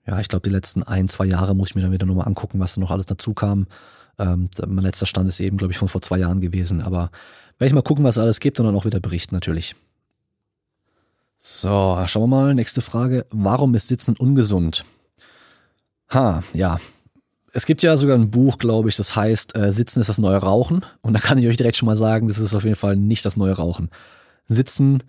[0.09, 2.59] ja, ich glaube, die letzten ein, zwei Jahre muss ich mir dann wieder nochmal angucken,
[2.61, 3.67] was da noch alles dazu kam.
[4.19, 6.81] Ähm, mein letzter Stand ist eben, glaube ich, von vor zwei Jahren gewesen.
[6.81, 7.11] Aber
[7.59, 9.77] werde ich mal gucken, was es alles gibt und dann auch wieder berichten natürlich.
[11.37, 12.55] So, schauen wir mal.
[12.55, 13.27] Nächste Frage.
[13.31, 14.87] Warum ist Sitzen ungesund?
[16.11, 16.81] Ha, ja.
[17.53, 20.37] Es gibt ja sogar ein Buch, glaube ich, das heißt äh, Sitzen ist das neue
[20.37, 20.85] Rauchen.
[21.01, 23.25] Und da kann ich euch direkt schon mal sagen, das ist auf jeden Fall nicht
[23.25, 23.91] das neue Rauchen.
[24.47, 25.03] Sitzen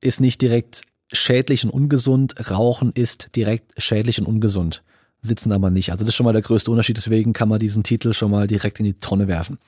[0.00, 0.82] ist nicht direkt
[1.12, 4.82] schädlich und ungesund, Rauchen ist direkt schädlich und ungesund.
[5.22, 5.90] Sitzen aber nicht.
[5.90, 8.46] Also das ist schon mal der größte Unterschied, deswegen kann man diesen Titel schon mal
[8.46, 9.58] direkt in die Tonne werfen.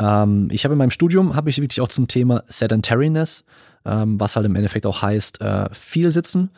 [0.00, 3.44] Ähm, ich habe in meinem Studium, habe ich wirklich auch zum Thema Sedentariness,
[3.84, 6.50] ähm, was halt im Endeffekt auch heißt, äh, viel sitzen,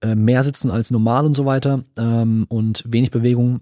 [0.00, 3.60] äh, mehr sitzen als normal und so weiter ähm, und wenig Bewegung,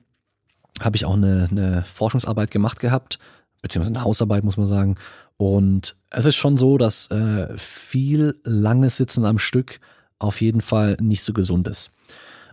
[0.81, 3.19] habe ich auch eine, eine Forschungsarbeit gemacht gehabt,
[3.63, 4.97] beziehungsweise eine Hausarbeit, muss man sagen.
[5.37, 9.81] Und es ist schon so, dass äh, viel langes Sitzen am Stück
[10.19, 11.91] auf jeden Fall nicht so gesund ist.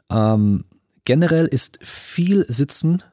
[0.09, 0.65] Ähm,
[1.05, 3.03] generell ist viel Sitzen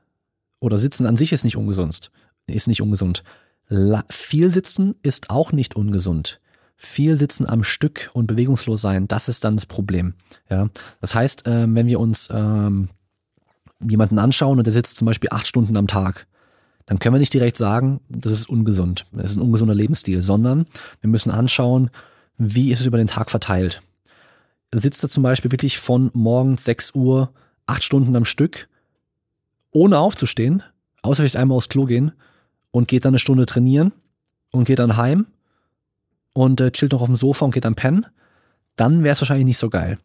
[0.59, 2.11] oder Sitzen an sich ist nicht ungesund.
[2.47, 3.25] Ist nicht ungesund.
[3.69, 6.41] La viel Sitzen ist auch nicht ungesund.
[6.77, 10.15] Viel Sitzen am Stück und bewegungslos sein, das ist dann das Problem.
[10.49, 10.69] Ja,
[11.01, 12.89] das heißt, äh, wenn wir uns ähm,
[13.87, 16.27] jemanden anschauen und der sitzt zum Beispiel acht Stunden am Tag,
[16.87, 20.67] dann können wir nicht direkt sagen, das ist ungesund, das ist ein ungesunder Lebensstil, sondern
[21.01, 21.91] wir müssen anschauen,
[22.39, 23.83] wie ist es über den Tag verteilt.
[24.75, 27.31] Sitzt er zum Beispiel wirklich von morgens 6 Uhr
[27.67, 28.69] acht Stunden am Stück,
[29.71, 30.63] ohne aufzustehen,
[31.03, 32.13] außer vielleicht einmal aufs Klo gehen
[32.71, 33.93] und geht dann eine Stunde trainieren
[34.51, 35.27] und geht dann heim
[36.33, 38.07] und äh, chillt noch auf dem Sofa und geht dann pennen,
[38.77, 39.99] dann wäre es wahrscheinlich nicht so geil.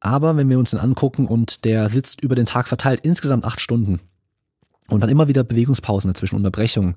[0.00, 3.60] Aber wenn wir uns den angucken und der sitzt über den Tag verteilt insgesamt acht
[3.60, 4.00] Stunden,
[4.90, 6.96] und dann immer wieder Bewegungspausen dazwischen, Unterbrechungen,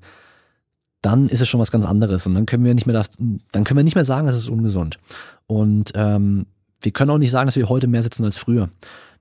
[1.00, 3.04] dann ist es schon was ganz anderes und dann können wir nicht mehr,
[3.52, 4.98] dann können wir nicht mehr sagen, das ist ungesund.
[5.46, 6.46] Und ähm,
[6.80, 8.70] wir können auch nicht sagen, dass wir heute mehr sitzen als früher.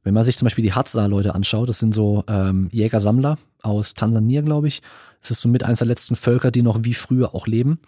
[0.03, 4.41] Wenn man sich zum Beispiel die Hadza-Leute anschaut, das sind so ähm, Jäger-Sammler aus Tansania,
[4.41, 4.81] glaube ich.
[5.21, 7.79] Das ist so mit eines der letzten Völker, die noch wie früher auch leben.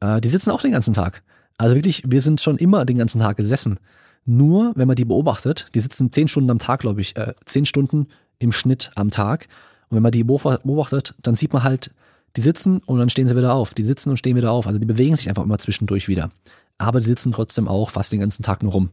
[0.00, 1.22] Äh, die sitzen auch den ganzen Tag.
[1.56, 3.78] Also wirklich, wir sind schon immer den ganzen Tag gesessen.
[4.26, 7.66] Nur, wenn man die beobachtet, die sitzen zehn Stunden am Tag, glaube ich, äh, zehn
[7.66, 8.08] Stunden
[8.38, 9.48] im Schnitt am Tag.
[9.88, 11.90] Und wenn man die beobachtet, dann sieht man halt,
[12.36, 13.74] die sitzen und dann stehen sie wieder auf.
[13.74, 14.66] Die sitzen und stehen wieder auf.
[14.66, 16.30] Also die bewegen sich einfach immer zwischendurch wieder.
[16.78, 18.90] Aber die sitzen trotzdem auch fast den ganzen Tag nur rum.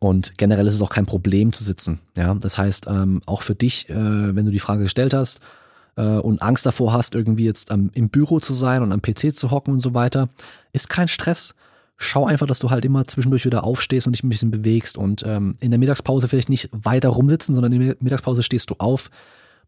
[0.00, 2.00] Und generell ist es auch kein Problem zu sitzen.
[2.16, 3.94] Ja, das heißt, ähm, auch für dich, äh,
[4.34, 5.40] wenn du die Frage gestellt hast,
[5.96, 9.34] äh, und Angst davor hast, irgendwie jetzt am, im Büro zu sein und am PC
[9.34, 10.28] zu hocken und so weiter,
[10.72, 11.54] ist kein Stress.
[12.02, 15.22] Schau einfach, dass du halt immer zwischendurch wieder aufstehst und dich ein bisschen bewegst und
[15.24, 19.08] ähm, in der Mittagspause vielleicht nicht weiter rumsitzen, sondern in der Mittagspause stehst du auf,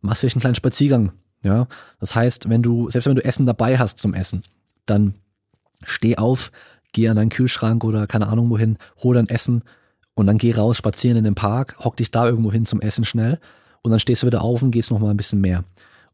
[0.00, 1.12] machst vielleicht einen kleinen Spaziergang.
[1.44, 1.68] Ja,
[2.00, 4.42] das heißt, wenn du, selbst wenn du Essen dabei hast zum Essen,
[4.86, 5.14] dann
[5.84, 6.50] steh auf,
[6.92, 9.62] geh an deinen Kühlschrank oder keine Ahnung wohin, hol dein Essen
[10.14, 13.04] und dann geh raus, spazieren in den Park, hock dich da irgendwo hin zum Essen
[13.04, 13.38] schnell
[13.82, 15.64] und dann stehst du wieder auf und gehst noch mal ein bisschen mehr.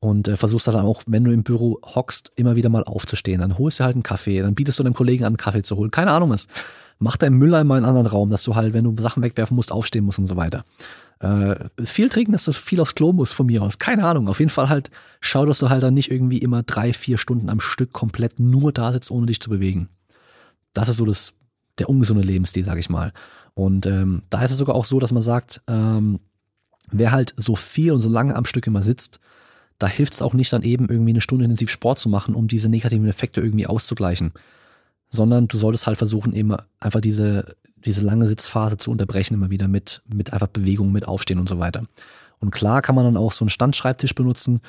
[0.03, 3.41] Und äh, versuchst dann auch, wenn du im Büro hockst, immer wieder mal aufzustehen.
[3.41, 5.77] Dann holst du halt einen Kaffee, dann bietest du deinem Kollegen an, einen Kaffee zu
[5.77, 5.91] holen.
[5.91, 6.47] Keine Ahnung was.
[6.99, 9.73] Mach deinen Mülleimer in einen anderen Raum, dass du halt, wenn du Sachen wegwerfen musst,
[9.73, 10.65] aufstehen musst und so weiter.
[11.19, 13.79] Äh, viel trinken, dass du viel aufs Klo musst von mir aus.
[13.79, 14.29] Keine Ahnung.
[14.29, 14.91] Auf jeden Fall halt,
[15.21, 18.73] schau, dass du halt dann nicht irgendwie immer drei, vier Stunden am Stück komplett nur
[18.73, 19.91] da sitzt, ohne dich zu bewegen.
[20.73, 21.35] Das ist so das,
[21.79, 23.13] der ungesunde Lebensstil, sag ich mal.
[23.53, 26.21] Und ähm, da ist es sogar auch so, dass man sagt, ähm,
[26.91, 29.21] wer halt so viel und so lange am Stück immer sitzt,
[29.81, 32.47] da hilft es auch nicht dann eben irgendwie eine Stunde intensiv Sport zu machen, um
[32.47, 34.33] diese negativen Effekte irgendwie auszugleichen.
[35.09, 39.69] Sondern du solltest halt versuchen, eben einfach diese, diese lange Sitzphase zu unterbrechen, immer wieder
[39.69, 41.87] mit, mit einfach Bewegung, mit Aufstehen und so weiter.
[42.41, 44.61] Und klar kann man dann auch so einen Standschreibtisch benutzen.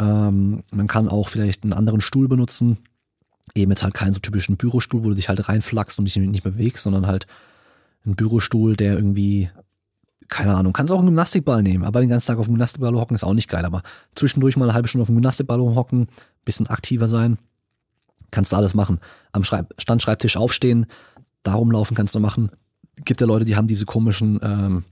[0.00, 2.78] Ähm, man kann auch vielleicht einen anderen Stuhl benutzen.
[3.54, 6.44] Eben jetzt halt keinen so typischen Bürostuhl, wo du dich halt reinflackst und dich nicht
[6.44, 7.26] mehr bewegst, sondern halt
[8.06, 9.50] einen Bürostuhl, der irgendwie
[10.28, 13.14] keine Ahnung, kannst auch einen Gymnastikball nehmen, aber den ganzen Tag auf dem Gymnastikball hocken
[13.14, 13.64] ist auch nicht geil.
[13.64, 13.82] Aber
[14.14, 16.08] zwischendurch mal eine halbe Stunde auf dem Gymnastikball hocken,
[16.44, 17.38] bisschen aktiver sein,
[18.30, 19.00] kannst du alles machen.
[19.32, 20.86] Am Schreib Standschreibtisch aufstehen,
[21.42, 22.50] darum laufen kannst du machen.
[23.04, 24.84] Gibt ja Leute, die haben diese komischen, ähm,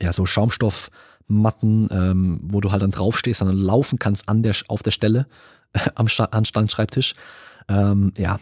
[0.00, 4.82] ja, so Schaumstoffmatten, ähm, wo du halt dann draufstehst, dann laufen kannst an der, auf
[4.82, 5.26] der Stelle
[5.94, 7.14] am Standschreibtisch.
[7.68, 8.38] Ähm, ja,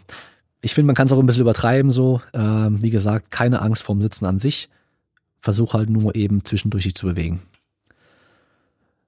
[0.61, 2.21] ich finde, man kann es auch ein bisschen übertreiben so.
[2.33, 4.69] Ähm, wie gesagt, keine Angst vorm Sitzen an sich
[5.47, 7.41] Versuch halt nur eben zwischendurch dich zu bewegen.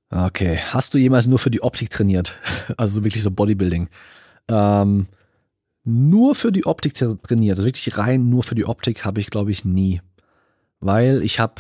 [0.10, 2.38] Okay, hast du jemals nur für die Optik trainiert?
[2.78, 3.90] Also wirklich so Bodybuilding.
[4.48, 5.08] Ähm,
[5.84, 9.52] nur für die Optik trainiert, also wirklich rein nur für die Optik habe ich glaube
[9.52, 10.00] ich nie.
[10.80, 11.56] Weil ich habe,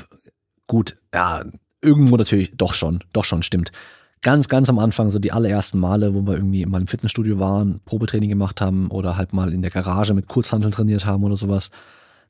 [0.65, 1.43] gut, ja,
[1.81, 3.73] irgendwo natürlich, doch schon, doch schon, stimmt.
[4.21, 7.81] Ganz, ganz am Anfang, so die allerersten Male, wo wir irgendwie mal im Fitnessstudio waren,
[7.83, 11.69] Probetraining gemacht haben oder halt mal in der Garage mit Kurzhanteln trainiert haben oder sowas,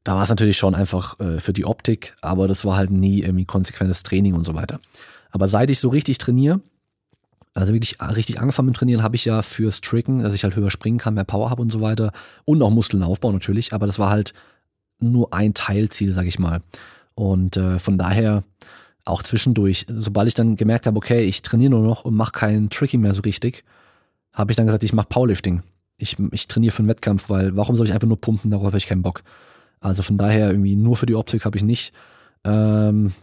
[0.04, 3.22] da war es natürlich schon einfach äh, für die Optik, aber das war halt nie
[3.22, 4.80] irgendwie konsequentes Training und so weiter.
[5.32, 6.62] Aber seit ich so richtig trainiere,
[7.54, 10.72] also wirklich richtig angefangen mit Trainieren habe ich ja fürs Tricken, dass ich halt höher
[10.72, 12.12] springen kann, mehr Power habe und so weiter
[12.46, 14.34] und auch Muskeln aufbauen natürlich, aber das war halt
[15.00, 16.62] nur ein Teilziel, sag ich mal.
[17.16, 18.44] Und äh, von daher
[19.06, 22.70] auch zwischendurch, sobald ich dann gemerkt habe, okay, ich trainiere nur noch und mache kein
[22.70, 23.64] Tricking mehr so richtig,
[24.34, 25.64] habe ich dann gesagt, ich mache Powerlifting.
[25.98, 28.78] Ich, ich trainiere für einen Wettkampf, weil warum soll ich einfach nur pumpen, darauf habe
[28.78, 29.24] ich keinen Bock.
[29.80, 31.94] Also von daher irgendwie nur für die Optik habe ich nicht
[32.44, 33.14] ähm,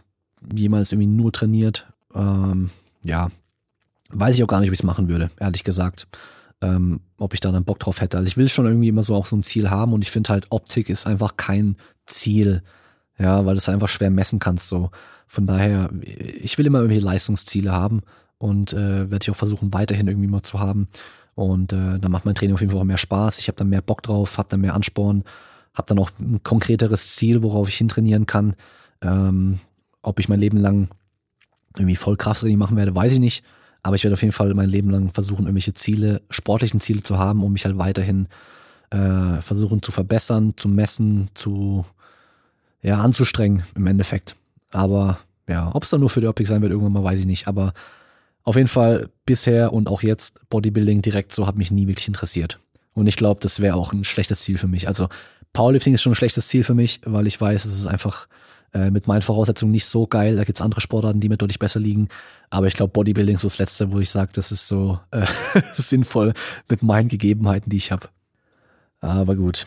[0.53, 1.87] jemals irgendwie nur trainiert.
[2.13, 2.69] Ähm,
[3.03, 3.29] ja,
[4.09, 6.07] weiß ich auch gar nicht, ob ich es machen würde, ehrlich gesagt.
[6.61, 8.17] Ähm, ob ich da dann Bock drauf hätte.
[8.17, 10.29] Also ich will schon irgendwie immer so auch so ein Ziel haben und ich finde
[10.29, 11.77] halt Optik ist einfach kein
[12.07, 12.63] Ziel.
[13.19, 14.91] Ja, weil du es einfach schwer messen kannst so.
[15.27, 18.01] Von daher, ich will immer irgendwie Leistungsziele haben
[18.37, 20.87] und äh, werde ich auch versuchen, weiterhin irgendwie mal zu haben.
[21.35, 23.39] Und äh, dann macht mein Training auf jeden Fall auch mehr Spaß.
[23.39, 25.23] Ich habe dann mehr Bock drauf, habe dann mehr Ansporn
[25.77, 28.55] habe dann auch ein konkreteres Ziel, worauf ich hintrainieren kann.
[29.01, 29.59] Ähm,
[30.01, 30.89] ob ich mein Leben lang
[31.75, 33.43] irgendwie Vollkrafttraining machen werde, weiß ich nicht.
[33.83, 37.19] Aber ich werde auf jeden Fall mein Leben lang versuchen, irgendwelche Ziele, sportlichen Ziele zu
[37.19, 38.27] haben, um mich halt weiterhin
[38.89, 41.85] äh, versuchen zu verbessern, zu messen, zu
[42.81, 44.35] ja, anzustrengen im Endeffekt.
[44.71, 47.25] Aber ja, ob es dann nur für die Optik sein wird, irgendwann mal weiß ich
[47.25, 47.47] nicht.
[47.47, 47.73] Aber
[48.43, 52.59] auf jeden Fall bisher und auch jetzt Bodybuilding direkt so hat mich nie wirklich interessiert.
[52.93, 54.87] Und ich glaube, das wäre auch ein schlechtes Ziel für mich.
[54.87, 55.07] Also
[55.53, 58.27] Powerlifting ist schon ein schlechtes Ziel für mich, weil ich weiß, es ist einfach
[58.73, 60.35] äh, mit meinen Voraussetzungen nicht so geil.
[60.35, 62.09] Da gibt's andere Sportarten, die mir deutlich besser liegen.
[62.49, 65.25] Aber ich glaube, Bodybuilding ist so das Letzte, wo ich sage, das ist so äh,
[65.75, 66.33] sinnvoll
[66.69, 68.09] mit meinen Gegebenheiten, die ich habe.
[68.99, 69.65] Aber gut.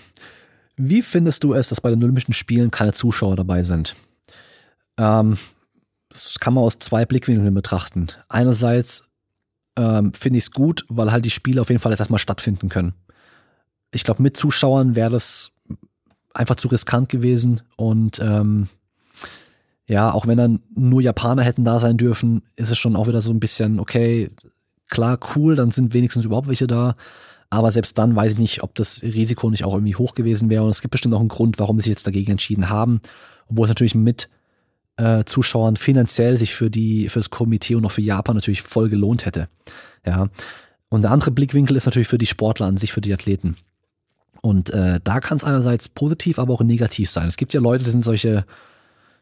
[0.76, 3.96] Wie findest du es, dass bei den Olympischen Spielen keine Zuschauer dabei sind?
[4.96, 5.38] Ähm,
[6.08, 8.08] das kann man aus zwei Blickwinkeln betrachten.
[8.28, 9.04] Einerseits
[9.76, 12.68] ähm, finde ich es gut, weil halt die Spiele auf jeden Fall jetzt erstmal stattfinden
[12.68, 12.94] können.
[13.92, 15.52] Ich glaube, mit Zuschauern wäre das
[16.34, 18.68] einfach zu riskant gewesen und ähm,
[19.90, 23.20] ja, auch wenn dann nur Japaner hätten da sein dürfen, ist es schon auch wieder
[23.20, 24.30] so ein bisschen, okay,
[24.88, 26.94] klar, cool, dann sind wenigstens überhaupt welche da.
[27.50, 30.62] Aber selbst dann weiß ich nicht, ob das Risiko nicht auch irgendwie hoch gewesen wäre.
[30.62, 33.00] Und es gibt bestimmt auch einen Grund, warum sie sich jetzt dagegen entschieden haben.
[33.48, 34.28] Obwohl es natürlich mit
[34.96, 38.88] äh, Zuschauern finanziell sich für die, für das Komitee und auch für Japan natürlich voll
[38.90, 39.48] gelohnt hätte.
[40.06, 40.28] Ja.
[40.88, 43.56] Und der andere Blickwinkel ist natürlich für die Sportler an sich, für die Athleten.
[44.42, 47.28] Und äh, da kann es einerseits positiv, aber auch negativ sein.
[47.28, 48.44] Es gibt ja Leute, die sind solche,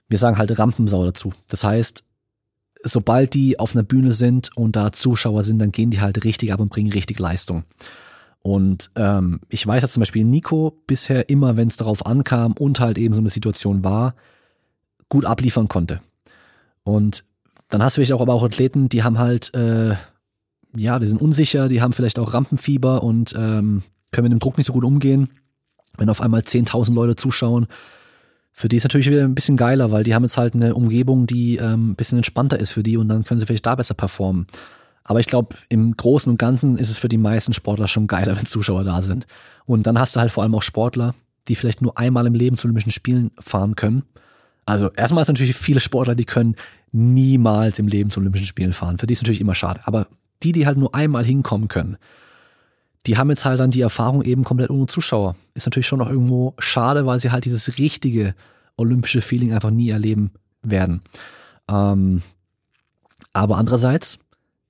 [0.09, 1.33] wir sagen halt Rampensau dazu.
[1.49, 2.05] Das heißt,
[2.85, 6.53] sobald die auf einer Bühne sind und da Zuschauer sind, dann gehen die halt richtig
[6.53, 7.65] ab und bringen richtig Leistung.
[8.41, 12.79] Und ähm, ich weiß ja zum Beispiel Nico bisher immer, wenn es darauf ankam und
[12.79, 14.15] halt eben so eine Situation war,
[15.09, 16.01] gut abliefern konnte.
[16.85, 17.25] Und
[17.69, 19.97] dann hast du vielleicht auch aber auch Athleten, die haben halt, äh,
[20.77, 23.83] ja, die sind unsicher, die haben vielleicht auch Rampenfieber und ähm,
[24.13, 25.31] können mit dem Druck nicht so gut umgehen.
[25.97, 27.67] Wenn auf einmal 10.000 Leute zuschauen,
[28.53, 31.27] für die ist natürlich wieder ein bisschen geiler, weil die haben jetzt halt eine Umgebung,
[31.27, 33.95] die ähm, ein bisschen entspannter ist für die und dann können sie vielleicht da besser
[33.95, 34.47] performen.
[35.05, 38.37] Aber ich glaube, im Großen und Ganzen ist es für die meisten Sportler schon geiler,
[38.39, 39.27] wenn Zuschauer da sind.
[39.65, 41.15] Und dann hast du halt vor allem auch Sportler,
[41.47, 44.03] die vielleicht nur einmal im Leben zu Olympischen Spielen fahren können.
[44.67, 46.57] Also erstmal ist natürlich viele Sportler, die können
[46.93, 48.99] niemals im Leben zu Olympischen Spielen fahren.
[48.99, 49.81] Für die ist natürlich immer schade.
[49.85, 50.09] Aber
[50.43, 51.97] die, die halt nur einmal hinkommen können,
[53.09, 55.35] die haben jetzt halt dann die Erfahrung eben komplett ohne Zuschauer.
[55.55, 58.35] Ist natürlich schon noch irgendwo schade, weil sie halt dieses richtige
[58.77, 60.31] olympische Feeling einfach nie erleben
[60.63, 61.01] werden.
[61.69, 62.23] Ähm,
[63.33, 64.19] aber andererseits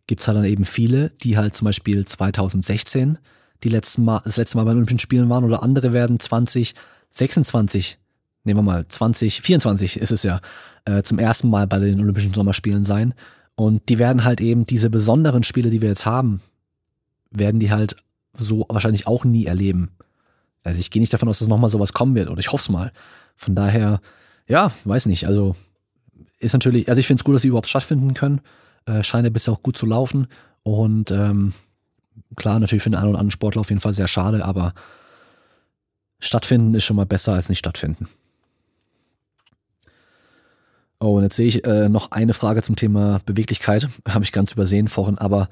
[0.06, 3.18] gibt's halt dann eben viele, die halt zum Beispiel 2016
[3.64, 7.98] die letzten Mal, das letzte Mal bei Olympischen Spielen waren oder andere werden 2026,
[8.44, 10.40] nehmen wir mal 2024 ist es ja,
[10.84, 13.14] äh, zum ersten Mal bei den Olympischen Sommerspielen sein.
[13.56, 16.40] Und die werden halt eben diese besonderen Spiele, die wir jetzt haben,
[17.32, 17.96] werden die halt
[18.38, 19.90] so wahrscheinlich auch nie erleben.
[20.64, 22.68] Also ich gehe nicht davon aus, dass nochmal sowas kommen wird oder ich hoffe es
[22.68, 22.92] mal.
[23.36, 24.00] Von daher,
[24.46, 25.26] ja, weiß nicht.
[25.26, 25.54] Also
[26.38, 28.40] ist natürlich, also ich finde es gut, dass sie überhaupt stattfinden können.
[28.86, 30.28] Äh, scheint ja bisher auch gut zu laufen.
[30.62, 31.52] Und ähm,
[32.36, 34.74] klar, natürlich für den einen oder anderen Sportler auf jeden Fall sehr schade, aber
[36.18, 38.08] stattfinden ist schon mal besser als nicht stattfinden.
[41.00, 43.88] Oh, und jetzt sehe ich äh, noch eine Frage zum Thema Beweglichkeit.
[44.08, 45.48] Habe ich ganz übersehen vorhin, aber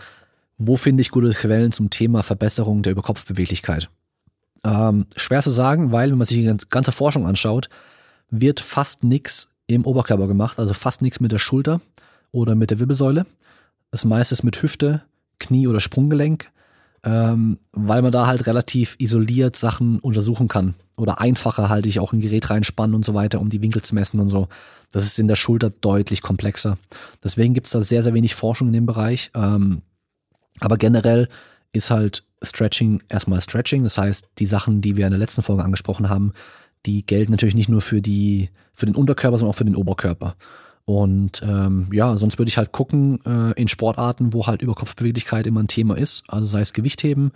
[0.58, 3.90] wo finde ich gute Quellen zum Thema Verbesserung der Überkopfbeweglichkeit?
[4.64, 7.68] Ähm, schwer zu sagen, weil wenn man sich die ganze Forschung anschaut,
[8.30, 11.80] wird fast nichts im Oberkörper gemacht, also fast nichts mit der Schulter
[12.32, 13.26] oder mit der Wirbelsäule.
[13.90, 15.02] Das meiste ist mit Hüfte,
[15.38, 16.50] Knie oder Sprunggelenk,
[17.04, 20.74] ähm, weil man da halt relativ isoliert Sachen untersuchen kann.
[20.96, 23.94] Oder einfacher halte ich auch ein Gerät reinspannen und so weiter, um die Winkel zu
[23.94, 24.48] messen und so.
[24.90, 26.78] Das ist in der Schulter deutlich komplexer.
[27.22, 29.30] Deswegen gibt es da sehr, sehr wenig Forschung in dem Bereich.
[29.34, 29.82] Ähm,
[30.60, 31.28] aber generell
[31.72, 33.84] ist halt Stretching erstmal Stretching.
[33.84, 36.32] Das heißt, die Sachen, die wir in der letzten Folge angesprochen haben,
[36.84, 40.36] die gelten natürlich nicht nur für die, für den Unterkörper, sondern auch für den Oberkörper.
[40.84, 45.60] Und ähm, ja, sonst würde ich halt gucken äh, in Sportarten, wo halt Überkopfbeweglichkeit immer
[45.60, 46.22] ein Thema ist.
[46.28, 47.32] Also sei es Gewichtheben,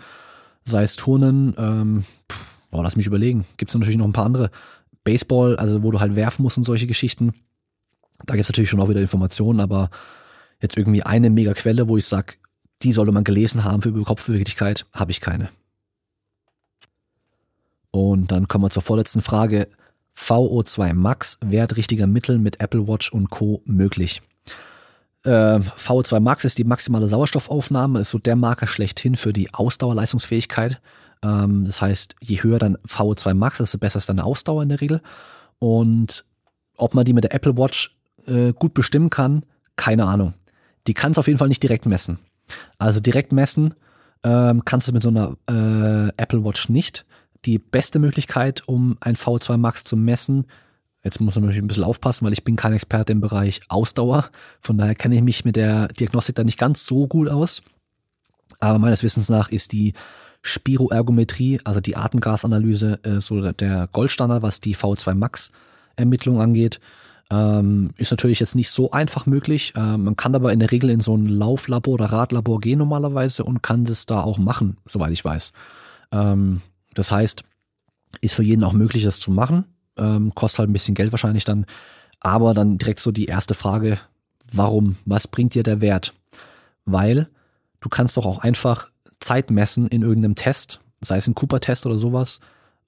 [0.63, 1.55] sei es Turnen.
[1.59, 2.05] Ähm,
[2.71, 3.45] boah, lass mich überlegen.
[3.57, 4.51] Gibt es natürlich noch ein paar andere.
[5.03, 7.35] Baseball, also wo du halt werfen musst und solche Geschichten.
[8.27, 9.91] Da gibt es natürlich schon auch wieder Informationen, aber
[10.61, 12.39] jetzt irgendwie eine mega Quelle, wo ich sag,
[12.83, 15.51] die sollte man gelesen haben für Kopfbeweglichkeit, habe ich keine.
[17.91, 19.69] Und dann kommen wir zur vorletzten Frage.
[20.17, 23.63] VO2 Max, Wert richtiger Mittel mit Apple Watch und Co.
[23.65, 24.23] möglich?
[25.25, 30.81] Äh, VO2 Max ist die maximale Sauerstoffaufnahme, ist so der Marker schlechthin für die Ausdauerleistungsfähigkeit.
[31.23, 34.81] Ähm, das heißt, je höher dein VO2 Max, desto besser ist deine Ausdauer in der
[34.81, 35.01] Regel.
[35.59, 36.25] Und
[36.77, 39.45] ob man die mit der Apple Watch äh, gut bestimmen kann,
[39.77, 40.35] keine Ahnung.
[40.87, 42.19] Die kann es auf jeden Fall nicht direkt messen.
[42.79, 43.75] Also direkt messen
[44.23, 47.07] ähm, kannst du mit so einer äh, Apple Watch nicht.
[47.45, 50.47] Die beste Möglichkeit, um ein V2 Max zu messen,
[51.03, 54.31] jetzt muss man natürlich ein bisschen aufpassen, weil ich bin kein Experte im Bereich Ausdauer.
[54.61, 57.63] Von daher kenne ich mich mit der Diagnostik da nicht ganz so gut aus.
[58.59, 59.95] Aber meines Wissens nach ist die
[60.43, 65.51] Spiroergometrie, also die Atemgasanalyse, äh, so der Goldstandard, was die V2 Max
[65.97, 66.81] Ermittlung angeht.
[67.31, 69.73] Ähm, ist natürlich jetzt nicht so einfach möglich.
[69.77, 73.45] Ähm, man kann aber in der Regel in so ein Lauflabor oder Radlabor gehen normalerweise
[73.45, 75.53] und kann das da auch machen, soweit ich weiß.
[76.13, 76.61] Ähm,
[76.95, 77.45] das heißt,
[78.21, 79.65] ist für jeden auch möglich, das zu machen.
[79.97, 81.67] Ähm, kostet halt ein bisschen Geld wahrscheinlich dann.
[82.19, 83.99] Aber dann direkt so die erste Frage,
[84.53, 84.97] warum?
[85.05, 86.13] Was bringt dir der Wert?
[86.85, 87.29] Weil
[87.81, 91.97] du kannst doch auch einfach Zeit messen in irgendeinem Test, sei es ein Cooper-Test oder
[91.97, 92.41] sowas,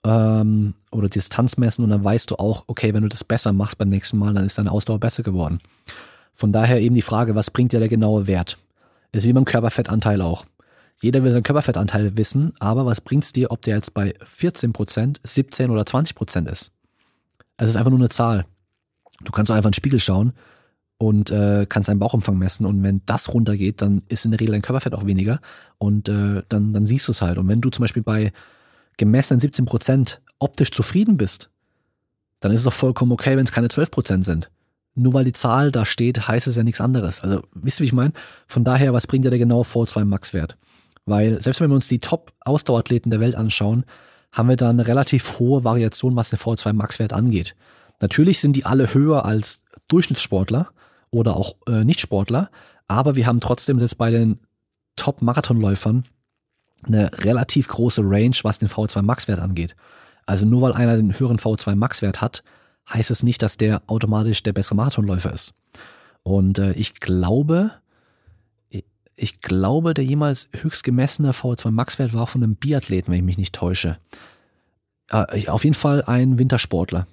[0.04, 3.78] ähm, oder Distanz messen und dann weißt du auch, okay, wenn du das besser machst
[3.78, 5.60] beim nächsten Mal, dann ist deine Ausdauer besser geworden.
[6.34, 8.58] Von daher eben die Frage, was bringt dir der genaue Wert?
[9.12, 10.44] Ist wie beim Körperfettanteil auch.
[11.00, 15.70] Jeder will seinen Körperfettanteil wissen, aber was bringt's dir, ob der jetzt bei 14%, 17
[15.70, 16.72] oder 20% ist?
[17.56, 18.46] Es ist einfach nur eine Zahl.
[19.22, 20.32] Du kannst auch einfach in den Spiegel schauen
[20.98, 24.52] und äh, kannst deinen Bauchumfang messen und wenn das runtergeht, dann ist in der Regel
[24.52, 25.40] dein Körperfett auch weniger
[25.78, 27.38] und äh, dann, dann siehst du es halt.
[27.38, 28.32] Und wenn du zum Beispiel bei
[28.96, 31.50] gemessenen 17 Prozent optisch zufrieden bist,
[32.40, 34.50] dann ist es doch vollkommen okay, wenn es keine 12 Prozent sind.
[34.94, 37.20] Nur weil die Zahl da steht, heißt es ja nichts anderes.
[37.20, 38.12] Also, wisst ihr, wie ich meine?
[38.46, 40.58] Von daher, was bringt ja der genaue V2 Max-Wert?
[41.06, 43.84] Weil selbst wenn wir uns die Top-Ausdauerathleten der Welt anschauen,
[44.32, 47.54] haben wir da eine relativ hohe Variation, was den V2 Max-Wert angeht.
[48.00, 50.70] Natürlich sind die alle höher als Durchschnittssportler
[51.10, 52.50] oder auch äh, Nicht-Sportler,
[52.88, 54.40] aber wir haben trotzdem selbst bei den
[54.96, 56.04] Top-Marathonläufern
[56.86, 59.76] eine relativ große Range, was den V2 Max-Wert angeht.
[60.26, 62.42] Also nur weil einer den höheren V2 Max-Wert hat,
[62.92, 65.54] heißt es nicht, dass der automatisch der bessere Marathonläufer ist.
[66.22, 67.72] Und äh, ich glaube,
[69.14, 73.38] ich glaube, der jemals höchst gemessene V2 Max-Wert war von einem Biathleten, wenn ich mich
[73.38, 73.98] nicht täusche.
[75.10, 77.06] Äh, auf jeden Fall ein Wintersportler.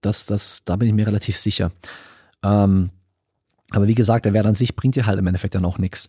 [0.00, 1.72] Das, das, da bin ich mir relativ sicher.
[2.42, 2.90] Ähm,
[3.70, 6.08] aber wie gesagt, der Wert an sich bringt dir halt im Endeffekt dann auch nichts.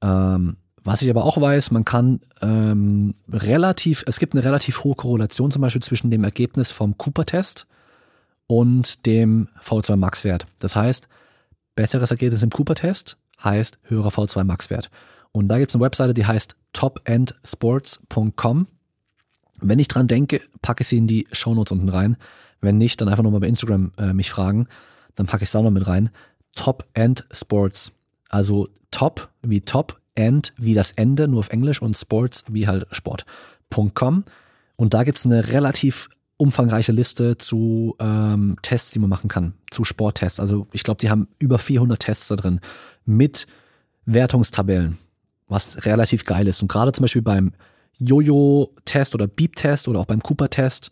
[0.00, 4.94] Ähm, was ich aber auch weiß, man kann ähm, relativ, es gibt eine relativ hohe
[4.94, 7.66] Korrelation zum Beispiel zwischen dem Ergebnis vom Cooper-Test
[8.46, 10.46] und dem V2 Max-Wert.
[10.58, 11.08] Das heißt,
[11.74, 14.90] besseres Ergebnis im Cooper-Test heißt höherer V2 Max-Wert.
[15.30, 18.66] Und da gibt es eine Webseite, die heißt topendsports.com.
[19.60, 22.16] Wenn ich dran denke, packe ich sie in die Shownotes unten rein.
[22.60, 24.68] Wenn nicht, dann einfach nochmal bei Instagram äh, mich fragen.
[25.14, 26.10] Dann packe ich es auch noch mit rein.
[26.54, 27.92] Top End Sports.
[28.28, 32.86] Also Top wie Top, End wie das Ende, nur auf Englisch und Sports wie halt
[32.90, 34.24] Sport.com.
[34.76, 39.54] Und da gibt es eine relativ umfangreiche Liste zu ähm, Tests, die man machen kann,
[39.70, 40.40] zu Sporttests.
[40.40, 42.60] Also ich glaube, die haben über 400 Tests da drin
[43.04, 43.46] mit
[44.06, 44.98] Wertungstabellen,
[45.46, 46.60] was relativ geil ist.
[46.60, 47.52] Und gerade zum Beispiel beim
[48.00, 50.90] Jojo-Test oder Beep-Test oder auch beim Cooper-Test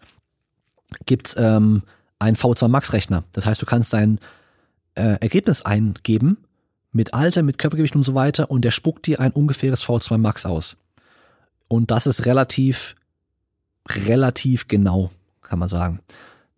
[1.06, 1.82] gibt's ähm,
[2.18, 3.24] einen V2 Max-Rechner.
[3.32, 4.20] Das heißt, du kannst dein
[4.94, 6.38] äh, Ergebnis eingeben
[6.92, 10.46] mit Alter, mit Körpergewicht und so weiter und der spuckt dir ein ungefähres V2 Max
[10.46, 10.76] aus.
[11.68, 12.96] Und das ist relativ,
[13.88, 15.10] relativ genau,
[15.42, 16.00] kann man sagen.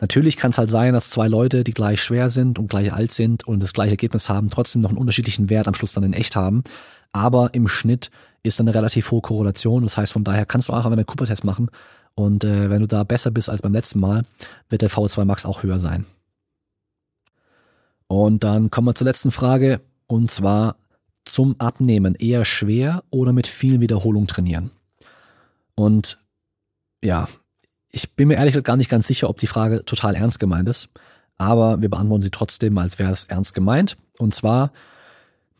[0.00, 3.12] Natürlich kann es halt sein, dass zwei Leute, die gleich schwer sind und gleich alt
[3.12, 6.12] sind und das gleiche Ergebnis haben, trotzdem noch einen unterschiedlichen Wert am Schluss dann in
[6.12, 6.64] echt haben.
[7.12, 8.10] Aber im Schnitt
[8.42, 9.84] ist dann eine relativ hohe Korrelation.
[9.84, 11.70] Das heißt, von daher kannst du einfach einen Cooper-Test machen.
[12.14, 14.24] Und äh, wenn du da besser bist als beim letzten Mal,
[14.68, 16.04] wird der V2 Max auch höher sein.
[18.08, 19.80] Und dann kommen wir zur letzten Frage.
[20.12, 20.76] Und zwar
[21.24, 22.14] zum Abnehmen.
[22.16, 24.70] Eher schwer oder mit viel Wiederholung trainieren?
[25.74, 26.18] Und
[27.02, 27.28] ja,
[27.90, 30.68] ich bin mir ehrlich gesagt gar nicht ganz sicher, ob die Frage total ernst gemeint
[30.68, 30.90] ist,
[31.38, 33.96] aber wir beantworten sie trotzdem, als wäre es ernst gemeint.
[34.18, 34.72] Und zwar,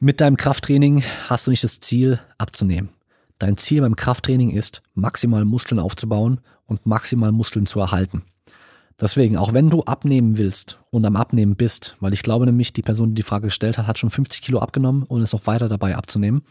[0.01, 2.91] mit deinem Krafttraining hast du nicht das Ziel, abzunehmen.
[3.39, 8.23] Dein Ziel beim Krafttraining ist, maximal Muskeln aufzubauen und maximal Muskeln zu erhalten.
[9.03, 12.83] Deswegen, auch wenn du abnehmen willst und am Abnehmen bist, weil ich glaube nämlich, die
[12.83, 15.69] Person, die die Frage gestellt hat, hat schon 50 Kilo abgenommen und ist noch weiter
[15.69, 16.43] dabei abzunehmen,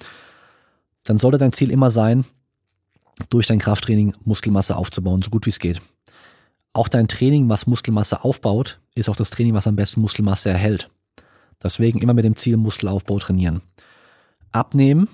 [1.06, 2.26] dann sollte dein Ziel immer sein,
[3.30, 5.82] durch dein Krafttraining Muskelmasse aufzubauen, so gut wie es geht.
[6.74, 10.90] Auch dein Training, was Muskelmasse aufbaut, ist auch das Training, was am besten Muskelmasse erhält.
[11.64, 13.62] Deswegen immer mit dem Ziel Muskelaufbau trainieren.
[14.52, 15.08] Abnehmen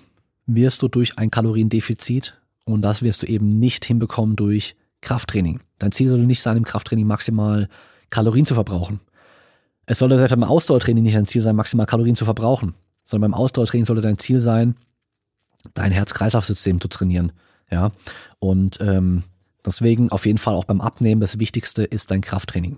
[0.48, 2.36] wirst du durch ein Kaloriendefizit
[2.66, 5.62] und das wirst du eben nicht hinbekommen durch Krafttraining.
[5.80, 7.70] Dein Ziel sollte nicht sein, im Krafttraining maximal
[8.10, 9.00] Kalorien zu verbrauchen.
[9.86, 12.76] Es sollte selbst beim Ausdauertraining nicht dein Ziel sein, maximal Kalorien zu verbrauchen,
[13.06, 14.76] sondern beim Ausdauertraining sollte dein Ziel sein,
[15.74, 17.32] dein Herz-Kreislauf-System zu trainieren.
[17.72, 17.92] Ja,
[18.40, 19.24] und ähm,
[19.66, 22.78] deswegen auf jeden Fall auch beim Abnehmen das Wichtigste ist dein Krafttraining,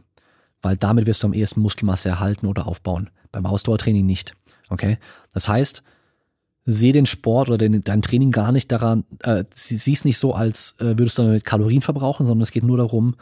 [0.61, 3.09] weil damit wirst du am ehesten Muskelmasse erhalten oder aufbauen.
[3.31, 4.33] Beim Ausdauertraining nicht.
[4.69, 4.97] Okay,
[5.33, 5.83] das heißt,
[6.65, 10.33] sehe den Sport oder den, dein Training gar nicht daran, äh, sieh es nicht so,
[10.33, 13.15] als äh, würdest du damit Kalorien verbrauchen, sondern es geht nur darum,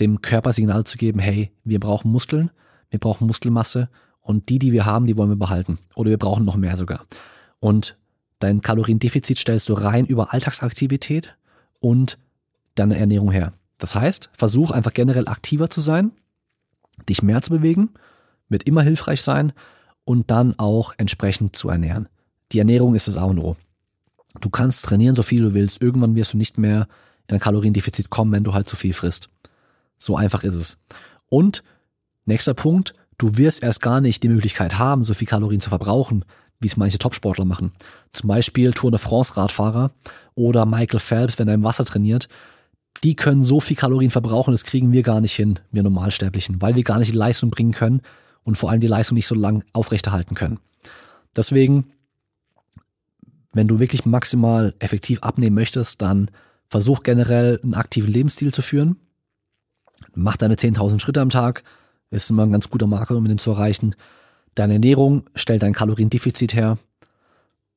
[0.00, 2.50] dem Körper Signal zu geben, hey, wir brauchen Muskeln,
[2.90, 3.88] wir brauchen Muskelmasse
[4.20, 5.78] und die, die wir haben, die wollen wir behalten.
[5.94, 7.06] Oder wir brauchen noch mehr sogar.
[7.60, 7.96] Und
[8.44, 11.34] Dein Kaloriendefizit stellst du rein über Alltagsaktivität
[11.80, 12.18] und
[12.74, 13.54] deine Ernährung her.
[13.78, 16.12] Das heißt, versuch einfach generell aktiver zu sein,
[17.08, 17.94] dich mehr zu bewegen,
[18.50, 19.54] wird immer hilfreich sein
[20.04, 22.10] und dann auch entsprechend zu ernähren.
[22.52, 23.56] Die Ernährung ist das A und O.
[24.40, 25.80] Du kannst trainieren, so viel du willst.
[25.80, 26.88] Irgendwann wirst du nicht mehr
[27.28, 29.28] in ein Kaloriendefizit kommen, wenn du halt zu viel frisst.
[29.98, 30.78] So einfach ist es.
[31.28, 31.62] Und
[32.26, 36.24] nächster Punkt, du wirst erst gar nicht die Möglichkeit haben, so viel Kalorien zu verbrauchen,
[36.60, 37.72] wie es manche Topsportler machen.
[38.12, 39.92] Zum Beispiel Tour de France Radfahrer
[40.34, 42.28] oder Michael Phelps, wenn er im Wasser trainiert.
[43.02, 46.76] Die können so viel Kalorien verbrauchen, das kriegen wir gar nicht hin, wir Normalsterblichen, weil
[46.76, 48.02] wir gar nicht die Leistung bringen können
[48.44, 50.60] und vor allem die Leistung nicht so lang aufrechterhalten können.
[51.36, 51.86] Deswegen,
[53.54, 56.30] wenn du wirklich maximal effektiv abnehmen möchtest, dann
[56.68, 58.96] versuch generell einen aktiven Lebensstil zu führen.
[60.14, 61.62] Mach deine 10.000 Schritte am Tag,
[62.10, 63.94] ist immer ein ganz guter Marker, um den zu erreichen.
[64.54, 66.78] Deine Ernährung stellt dein Kaloriendefizit her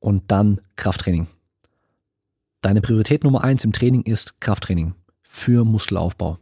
[0.00, 1.28] und dann Krafttraining.
[2.60, 6.38] Deine Priorität Nummer eins im Training ist Krafttraining für Muskelaufbau.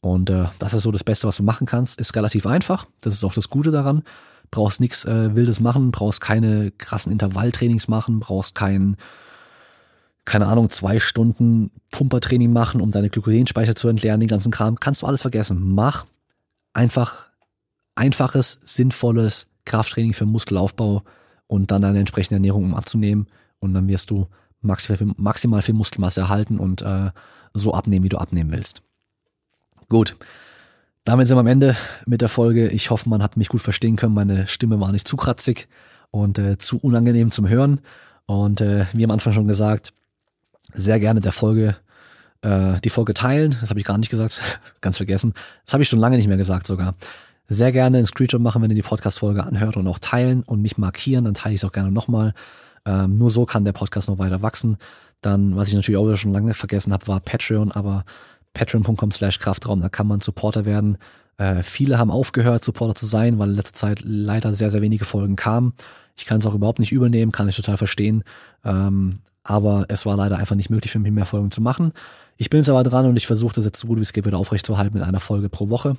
[0.00, 2.00] Und äh, das ist so das Beste, was du machen kannst.
[2.00, 2.86] Ist relativ einfach.
[3.00, 4.02] Das ist auch das Gute daran.
[4.52, 8.96] Brauchst nichts äh, Wildes machen, brauchst keine krassen Intervalltrainings machen, brauchst kein,
[10.24, 14.78] keine Ahnung, zwei Stunden Pumpertraining machen, um deine Glykogenspeicher zu entleeren, den ganzen Kram.
[14.78, 15.74] Kannst du alles vergessen.
[15.74, 16.06] Mach
[16.74, 17.30] einfach
[17.94, 21.02] einfaches, sinnvolles Krafttraining für Muskelaufbau
[21.46, 23.28] und dann eine entsprechende Ernährung, um abzunehmen.
[23.58, 24.28] Und dann wirst du
[24.60, 27.10] maximal, maximal viel Muskelmasse erhalten und äh,
[27.54, 28.82] so abnehmen, wie du abnehmen willst.
[29.88, 30.16] Gut.
[31.04, 31.76] Damit sind wir am Ende
[32.06, 32.68] mit der Folge.
[32.68, 34.14] Ich hoffe, man hat mich gut verstehen können.
[34.14, 35.68] Meine Stimme war nicht zu kratzig
[36.10, 37.80] und äh, zu unangenehm zum Hören.
[38.26, 39.92] Und äh, wie am Anfang schon gesagt,
[40.74, 41.76] sehr gerne der Folge
[42.42, 43.56] äh, die Folge teilen.
[43.60, 44.40] Das habe ich gar nicht gesagt,
[44.80, 45.34] ganz vergessen.
[45.64, 46.94] Das habe ich schon lange nicht mehr gesagt sogar.
[47.48, 50.78] Sehr gerne einen Screenshot machen, wenn ihr die Podcast-Folge anhört und auch teilen und mich
[50.78, 52.34] markieren, dann teile ich es auch gerne nochmal.
[52.84, 54.76] Ähm, nur so kann der Podcast noch weiter wachsen.
[55.20, 58.04] Dann, was ich natürlich auch schon lange vergessen habe, war Patreon, aber
[58.54, 60.98] patreon.com slash Kraftraum, da kann man Supporter werden.
[61.38, 65.04] Äh, viele haben aufgehört, Supporter zu sein, weil in letzter Zeit leider sehr, sehr wenige
[65.04, 65.72] Folgen kamen.
[66.16, 68.24] Ich kann es auch überhaupt nicht übernehmen, kann ich total verstehen.
[68.64, 71.92] Ähm, aber es war leider einfach nicht möglich für mich, mehr Folgen zu machen.
[72.36, 74.26] Ich bin jetzt aber dran und ich versuche das jetzt so gut wie es geht
[74.26, 75.96] wieder aufrechtzuerhalten mit einer Folge pro Woche.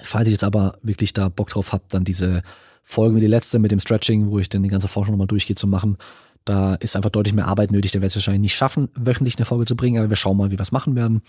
[0.00, 2.42] Falls ich jetzt aber wirklich da Bock drauf habe, dann diese
[2.82, 5.56] Folge wie die letzte mit dem Stretching, wo ich dann die ganze Forschung nochmal durchgehe
[5.56, 5.96] zu machen,
[6.44, 7.92] da ist einfach deutlich mehr Arbeit nötig.
[7.92, 10.36] Da werde ich es wahrscheinlich nicht schaffen, wöchentlich eine Folge zu bringen, aber wir schauen
[10.36, 11.22] mal, wie wir es machen werden.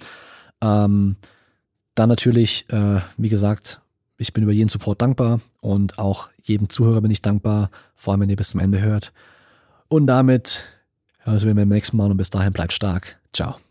[0.62, 1.16] Ähm,
[1.96, 3.82] dann natürlich, äh, wie gesagt,
[4.18, 8.22] ich bin über jeden Support dankbar und auch jedem Zuhörer bin ich dankbar, vor allem
[8.22, 9.14] wenn ihr bis zum Ende hört.
[9.88, 10.64] Und damit
[11.20, 13.20] hören wir uns beim nächsten Mal und bis dahin bleibt stark.
[13.34, 13.63] Ciao.